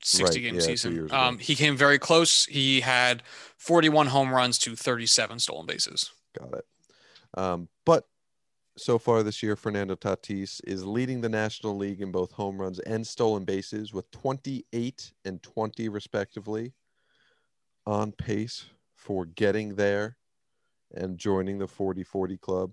[0.04, 1.08] 60 right, game yeah, season.
[1.12, 2.46] Um, he came very close.
[2.46, 3.22] He had
[3.56, 6.10] 41 home runs to 37 stolen bases.
[6.38, 6.64] Got it.
[7.34, 8.06] Um, but
[8.76, 12.78] so far this year, Fernando Tatis is leading the National League in both home runs
[12.80, 16.72] and stolen bases with 28 and 20, respectively,
[17.86, 18.64] on pace
[18.96, 20.16] for getting there
[20.94, 22.72] and joining the 40 40 club.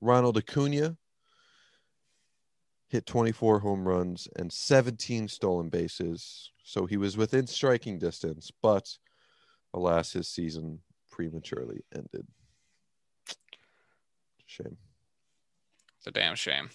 [0.00, 0.96] Ronald Acuna
[2.88, 8.98] hit 24 home runs and 17 stolen bases so he was within striking distance, but
[9.72, 10.80] alas, his season
[11.12, 12.26] prematurely ended.
[14.46, 14.76] Shame.
[15.96, 16.70] It's a damn shame.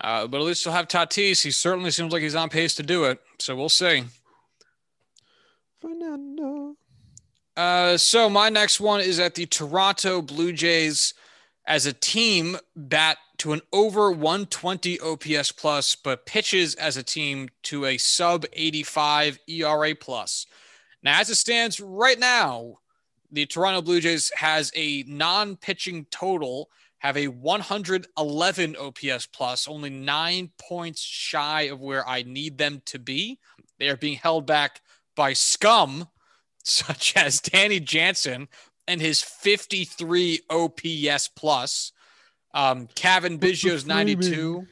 [0.00, 1.42] Uh, but at least he'll have Tatis.
[1.42, 3.20] He certainly seems like he's on pace to do it.
[3.38, 4.04] So we'll see.
[5.82, 6.74] Fernando.
[7.54, 11.12] Uh, so my next one is at the Toronto Blue Jays
[11.66, 17.48] as a team bat to an over 120 OPS plus, but pitches as a team
[17.64, 20.46] to a sub 85 ERA plus.
[21.02, 22.78] Now, as it stands right now,
[23.30, 30.50] the Toronto Blue Jays has a non-pitching total, have a 111 OPS plus, only nine
[30.58, 33.38] points shy of where I need them to be.
[33.78, 34.80] They are being held back
[35.16, 36.08] by scum
[36.64, 38.46] such as Danny Jansen,
[38.92, 41.92] and his 53 OPS plus.
[42.52, 44.66] Um, Cavan Biggio's 92,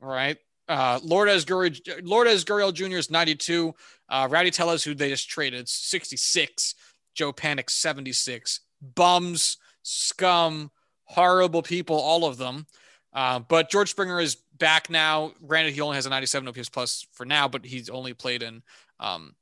[0.00, 0.36] right?
[0.68, 2.96] Uh, Lourdes, Gurriel, Lourdes Gurriel Jr.
[2.96, 3.72] is 92.
[4.08, 6.74] Uh, Rowdy Tellez, who they just traded, 66.
[7.14, 8.60] Joe Panik, 76.
[8.96, 10.72] Bums, scum,
[11.04, 12.66] horrible people, all of them.
[13.12, 15.32] Uh, but George Springer is back now.
[15.46, 18.62] Granted, he only has a 97 OPS plus for now, but he's only played in.
[18.98, 19.36] Um,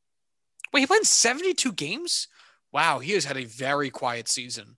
[0.74, 2.28] wait, he played in 72 games?
[2.72, 4.76] Wow, he has had a very quiet season.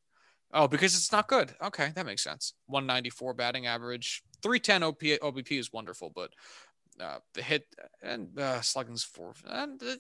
[0.55, 1.55] Oh, because it's not good.
[1.63, 2.55] Okay, that makes sense.
[2.67, 6.31] 194 batting average, 310 OP, OBP is wonderful, but
[7.01, 7.67] uh, the hit
[8.03, 9.33] and uh, slugging's four.
[9.47, 9.97] And uh,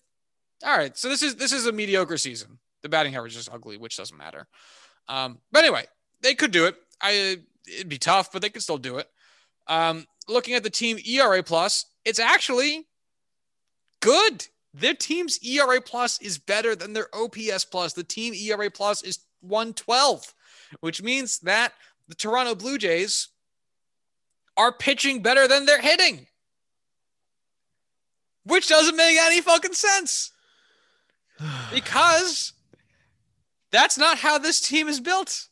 [0.64, 2.58] all right, so this is this is a mediocre season.
[2.82, 4.46] The batting average is ugly, which doesn't matter.
[5.08, 5.86] Um, but anyway,
[6.20, 6.76] they could do it.
[7.00, 9.08] I it'd be tough, but they could still do it.
[9.68, 12.86] Um, looking at the team ERA plus, it's actually
[14.00, 14.46] good.
[14.74, 17.92] Their team's ERA plus is better than their OPS plus.
[17.92, 20.34] The team ERA plus is 112,
[20.80, 21.74] which means that
[22.08, 23.28] the Toronto Blue Jays
[24.56, 26.26] are pitching better than they're hitting,
[28.44, 30.32] which doesn't make any fucking sense
[31.72, 32.52] because
[33.70, 35.48] that's not how this team is built.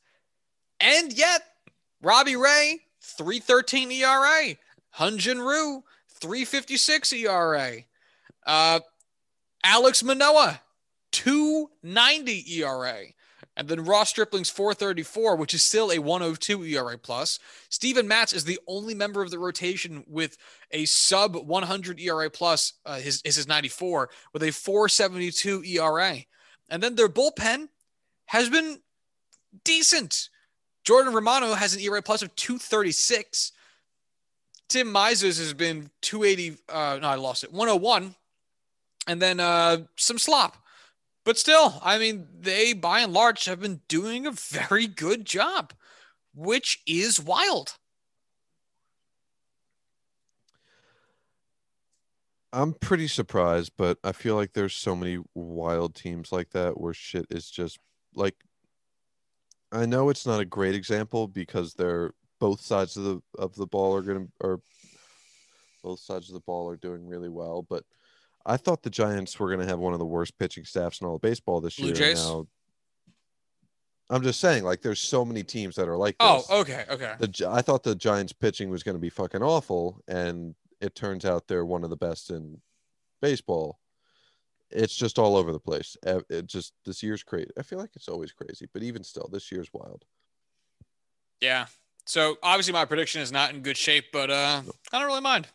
[0.81, 1.43] And yet,
[2.03, 4.57] Robbie Ray, 313 ERA.
[4.97, 7.77] Hyun-Jin Ryu, 356 ERA.
[8.47, 8.81] Uh,
[9.65, 10.61] Alek Manoah,
[11.13, 13.05] 290 ERA.
[13.57, 17.39] And then Ross Stripling's 434, which is still a 102 ERA plus.
[17.69, 20.39] Steven Matz is the only member of the rotation with
[20.71, 22.75] a sub 100 ERA plus.
[22.87, 26.19] Uh, his is his 94 with a 472 ERA.
[26.69, 27.69] And then their bullpen
[28.27, 28.81] has been
[29.65, 30.31] decent.
[30.85, 33.53] Jordan Romano has an ERA plus of 236.
[34.69, 36.57] Tim Meisels has been 280.
[36.69, 37.53] Uh, no, I lost it.
[37.53, 38.15] 101.
[39.07, 40.57] And then uh, some slop.
[41.25, 45.73] But still, I mean, they by and large have been doing a very good job,
[46.35, 47.77] which is wild.
[52.53, 56.95] I'm pretty surprised, but I feel like there's so many wild teams like that where
[56.95, 57.79] shit is just
[58.15, 58.35] like
[59.73, 63.67] I know it's not a great example because they're both sides of the of the
[63.67, 64.61] ball are going to or
[65.83, 67.85] both sides of the ball are doing really well, but
[68.47, 71.07] I thought the Giants were going to have one of the worst pitching staffs in
[71.07, 71.95] all of baseball this Blue year.
[71.95, 72.25] Jays?
[72.25, 72.47] Now,
[74.09, 77.15] I'm just saying, like, there's so many teams that are like Oh, okay, okay.
[77.19, 81.25] The I thought the Giants pitching was going to be fucking awful, and it turns
[81.25, 82.61] out they're one of the best in
[83.23, 83.79] baseball.
[84.71, 85.97] It's just all over the place.
[86.03, 87.51] It just this year's crazy.
[87.59, 90.05] I feel like it's always crazy, but even still, this year's wild.
[91.41, 91.67] Yeah.
[92.07, 94.63] So obviously my prediction is not in good shape, but uh,
[94.93, 95.47] I don't really mind.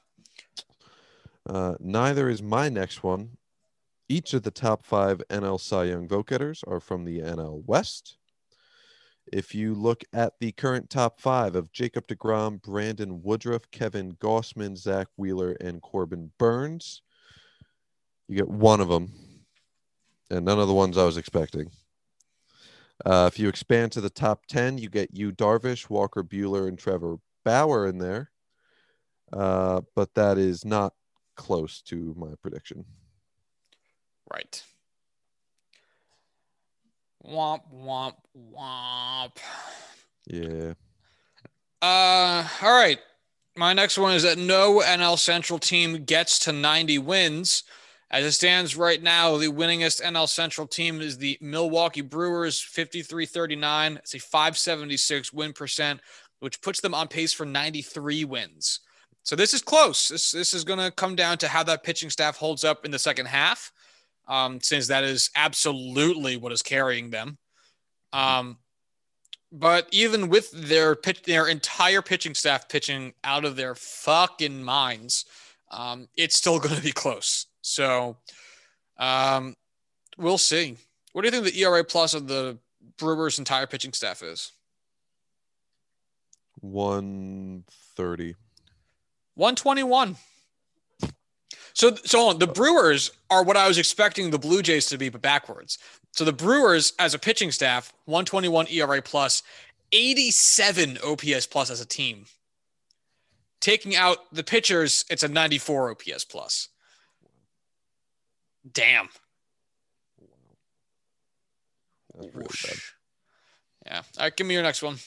[1.48, 3.38] Uh, neither is my next one.
[4.08, 8.18] Each of the top five NL Cy Young vote getters are from the NL West.
[9.32, 14.78] If you look at the current top five of Jacob DeGrom, Brandon Woodruff, Kevin Gausman,
[14.78, 17.02] Zack Wheeler, and Corbin Burnes,
[18.28, 19.12] you get one of them,
[20.30, 21.72] and none of the ones I was expecting.
[23.04, 26.78] Uh, if you expand to the top 10, you get Yu Darvish, Walker Buehler, and
[26.78, 28.32] Trevor Bauer in there.
[29.34, 30.94] Uh, but that is not
[31.36, 32.86] close to my prediction.
[34.32, 34.64] Right.
[37.26, 38.16] Womp womp
[38.54, 39.38] womp.
[40.28, 40.74] Yeah.
[41.82, 43.00] Uh, all right.
[43.58, 47.64] My next one is that no NL Central team gets to 90 wins.
[48.12, 53.26] As it stands right now, the winningest NL Central team is the Milwaukee Brewers, 53
[53.26, 53.98] 39.
[53.98, 56.02] It's a 576 win percent,
[56.40, 58.82] which puts them on pace for 93 wins.
[59.26, 60.08] So this is close.
[60.08, 62.92] This, this is going to come down to how that pitching staff holds up in
[62.92, 63.72] the second half,
[64.28, 67.40] um, since that is absolutely what is carrying them.
[68.14, 68.60] Um,
[69.52, 75.26] but even with their pitch, their entire pitching staff pitching out of their fucking minds,
[75.72, 77.48] um, it's still going to be close.
[77.62, 78.18] So,
[79.00, 79.56] um,
[80.20, 80.78] we'll see.
[81.14, 82.60] What do you think the ERA plus of the
[83.00, 84.52] Brewers' entire pitching staff is?
[86.62, 88.36] 130.
[89.36, 90.16] 121.
[91.74, 95.22] So, so the Brewers are what I was expecting the Blue Jays to be, but
[95.22, 95.78] backwards.
[96.14, 99.44] So the Brewers, as a pitching staff, 121 ERA plus,
[99.92, 102.26] 87 OPS plus as a team.
[103.60, 106.70] Taking out the pitchers, it's a 94 OPS plus.
[108.72, 109.10] Damn.
[112.14, 112.46] Really
[113.86, 114.02] Yeah.
[114.18, 114.98] All right, give me your next one.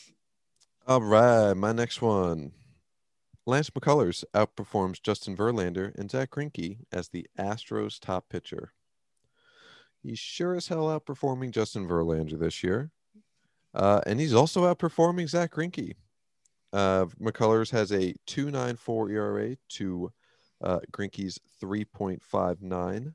[0.86, 2.52] All right, my next one.
[3.48, 8.74] Lance McCullers outperforms Justin Verlander and Zack Greinke as the Astros' top pitcher.
[10.02, 12.90] He's sure as hell outperforming Justin Verlander this year,
[13.72, 15.94] uh, and he's also outperforming Zack Greinke.
[16.74, 20.12] Uh, McCullers has a 2.94 ERA to
[20.62, 23.14] uh, Greinke's 3.59.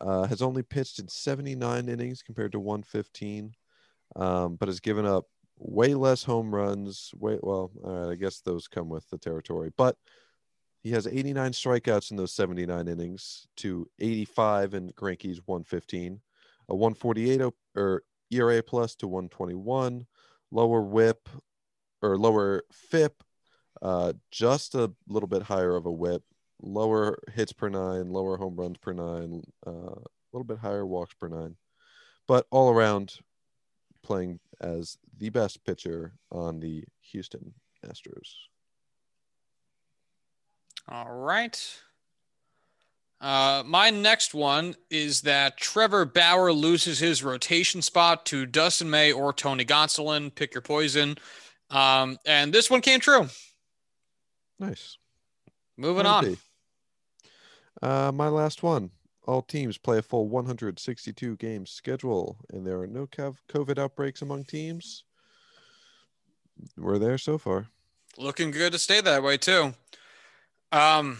[0.00, 3.52] Uh, has only pitched in 79 innings compared to 115,
[4.14, 5.24] um, but has given up
[5.58, 7.12] way less home runs.
[7.16, 7.70] Way well,
[8.10, 9.96] I guess those come with the territory, but
[10.82, 16.20] he has 89 strikeouts in those 79 innings to 85 in Greinke's 115,
[16.68, 20.06] a 148 o- or ERA plus to 121,
[20.50, 21.28] lower WHIP
[22.02, 23.22] or lower FIP,
[23.82, 26.22] uh, just a little bit higher of a WHIP,
[26.62, 31.14] lower hits per nine, lower home runs per nine, uh, a little bit higher walks
[31.14, 31.56] per nine.
[32.28, 33.20] but all around
[34.02, 37.54] playing as the best pitcher on the Houston
[37.84, 38.34] Astros.
[40.88, 41.80] All right.
[43.20, 49.10] Uh, my next one is that Trevor Bauer loses his rotation spot to Dustin May
[49.10, 50.34] or Tony Gonsolin.
[50.34, 51.16] Pick your poison.
[51.70, 53.28] Um, and this one came true.
[54.58, 54.98] Nice.
[55.76, 56.36] Moving on.
[57.82, 58.90] Uh, my last one.
[59.26, 64.44] All teams play a full 162 game schedule, and there are no COVID outbreaks among
[64.44, 65.04] teams.
[66.76, 67.66] We're there so far.
[68.16, 69.74] Looking good to stay that way too.
[70.72, 71.18] Um,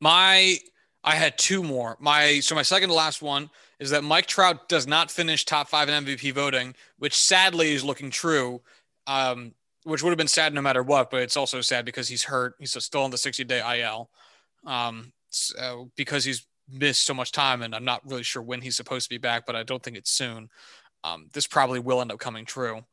[0.00, 0.58] my
[1.02, 1.96] I had two more.
[1.98, 5.68] My so my second to last one is that Mike Trout does not finish top
[5.68, 8.60] five in MVP voting, which sadly is looking true.
[9.06, 9.54] Um,
[9.84, 12.54] which would have been sad no matter what, but it's also sad because he's hurt.
[12.58, 14.10] He's still on the 60 day IL.
[14.66, 18.76] Um, so because he's missed so much time, and I'm not really sure when he's
[18.76, 20.48] supposed to be back, but I don't think it's soon.
[21.04, 22.84] Um, this probably will end up coming true,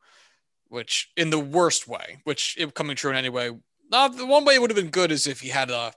[0.70, 3.52] which in the worst way, which it coming true in any way.
[3.92, 5.94] Uh, the one way it would have been good is if he had a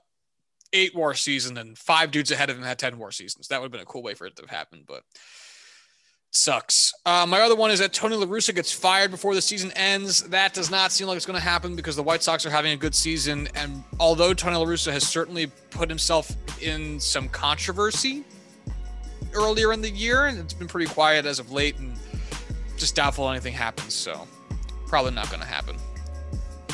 [0.73, 3.47] eight war season and five dudes ahead of him had 10 war seasons.
[3.47, 5.03] That would have been a cool way for it to have happened, but
[6.31, 6.93] sucks.
[7.05, 10.23] Uh, my other one is that Tony La Russa gets fired before the season ends.
[10.23, 12.71] That does not seem like it's going to happen because the White Sox are having
[12.71, 13.49] a good season.
[13.53, 18.23] And although Tony La Russa has certainly put himself in some controversy
[19.33, 21.93] earlier in the year, and it's been pretty quiet as of late, and
[22.77, 23.93] just doubtful anything happens.
[23.93, 24.27] So
[24.87, 25.75] probably not going to happen.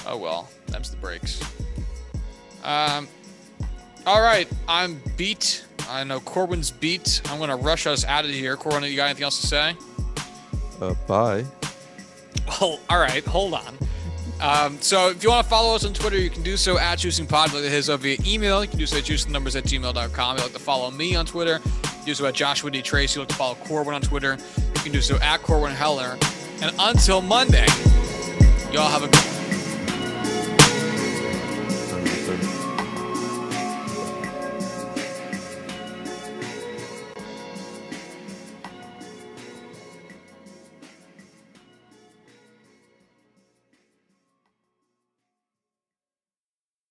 [0.06, 1.42] Oh well, that's the breaks.
[2.64, 3.08] Um,
[4.06, 5.66] all right, I'm beat.
[5.90, 7.22] I know Corwin's beat.
[7.26, 8.56] I'm going to rush us out of here.
[8.56, 9.76] Corwin, you got anything else to say?
[10.82, 11.46] Uh, bye.
[12.62, 13.78] Well, all right, hold on.
[14.40, 17.00] Um, so if you want to follow us on Twitter, you can do so at
[17.00, 18.64] JuicingPod like his via email.
[18.64, 20.36] You can do so at juicingnumbers at gmail.com.
[20.36, 21.60] If you like to follow me on Twitter,
[22.06, 22.82] do so at Joshua D.
[22.82, 23.16] Trace.
[23.16, 26.18] You like to follow Corwin on Twitter, you can do so at Corwin Heller.
[26.62, 27.68] And until Monday,
[28.72, 29.37] y'all have a good